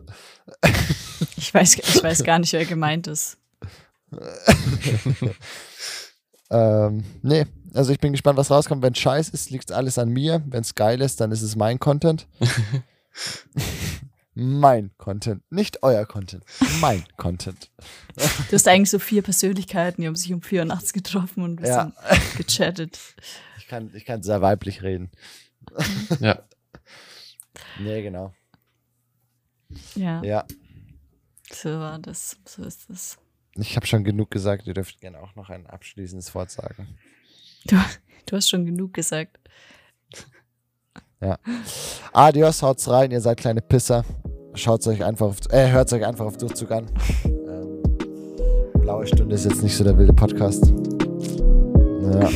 [1.36, 3.38] Ich weiß, ich weiß gar nicht, wer gemeint ist.
[6.50, 8.82] Ähm, nee, also ich bin gespannt, was rauskommt.
[8.82, 10.42] Wenn scheiß ist, liegt alles an mir.
[10.46, 12.26] Wenn es geil ist, dann ist es mein Content.
[14.38, 16.44] mein Content, nicht euer Content,
[16.80, 17.70] mein Content.
[18.14, 21.52] Du hast eigentlich so vier Persönlichkeiten, die haben sich um vier Uhr nachts getroffen und
[21.52, 22.16] ein bisschen Ja.
[22.36, 22.98] gechattet.
[23.58, 25.10] Ich kann, ich kann sehr weiblich reden.
[26.20, 26.42] Ja.
[27.80, 28.34] Nee, genau.
[29.94, 30.44] Ja, Ja,
[31.50, 32.36] so war das.
[32.44, 33.18] So ist das.
[33.54, 34.66] ich habe schon genug gesagt.
[34.66, 36.86] Ihr dürft gerne auch noch ein abschließendes Wort sagen.
[37.64, 37.76] Du,
[38.26, 39.38] du hast schon genug gesagt.
[42.12, 44.04] Adios, haut's rein, ihr seid kleine Pisser.
[44.56, 46.86] Schaut's euch einfach auf, äh, hört's euch einfach auf Durchzug an.
[47.24, 47.82] Ähm,
[48.80, 50.72] Blaue Stunde ist jetzt nicht so der wilde Podcast.
[52.02, 52.28] Ja,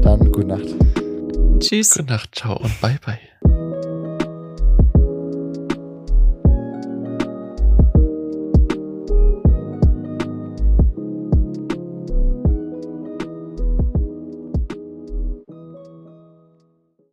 [0.00, 0.74] dann gute Nacht.
[1.60, 1.94] Tschüss.
[1.94, 3.51] Gute Nacht, ciao und bye bye.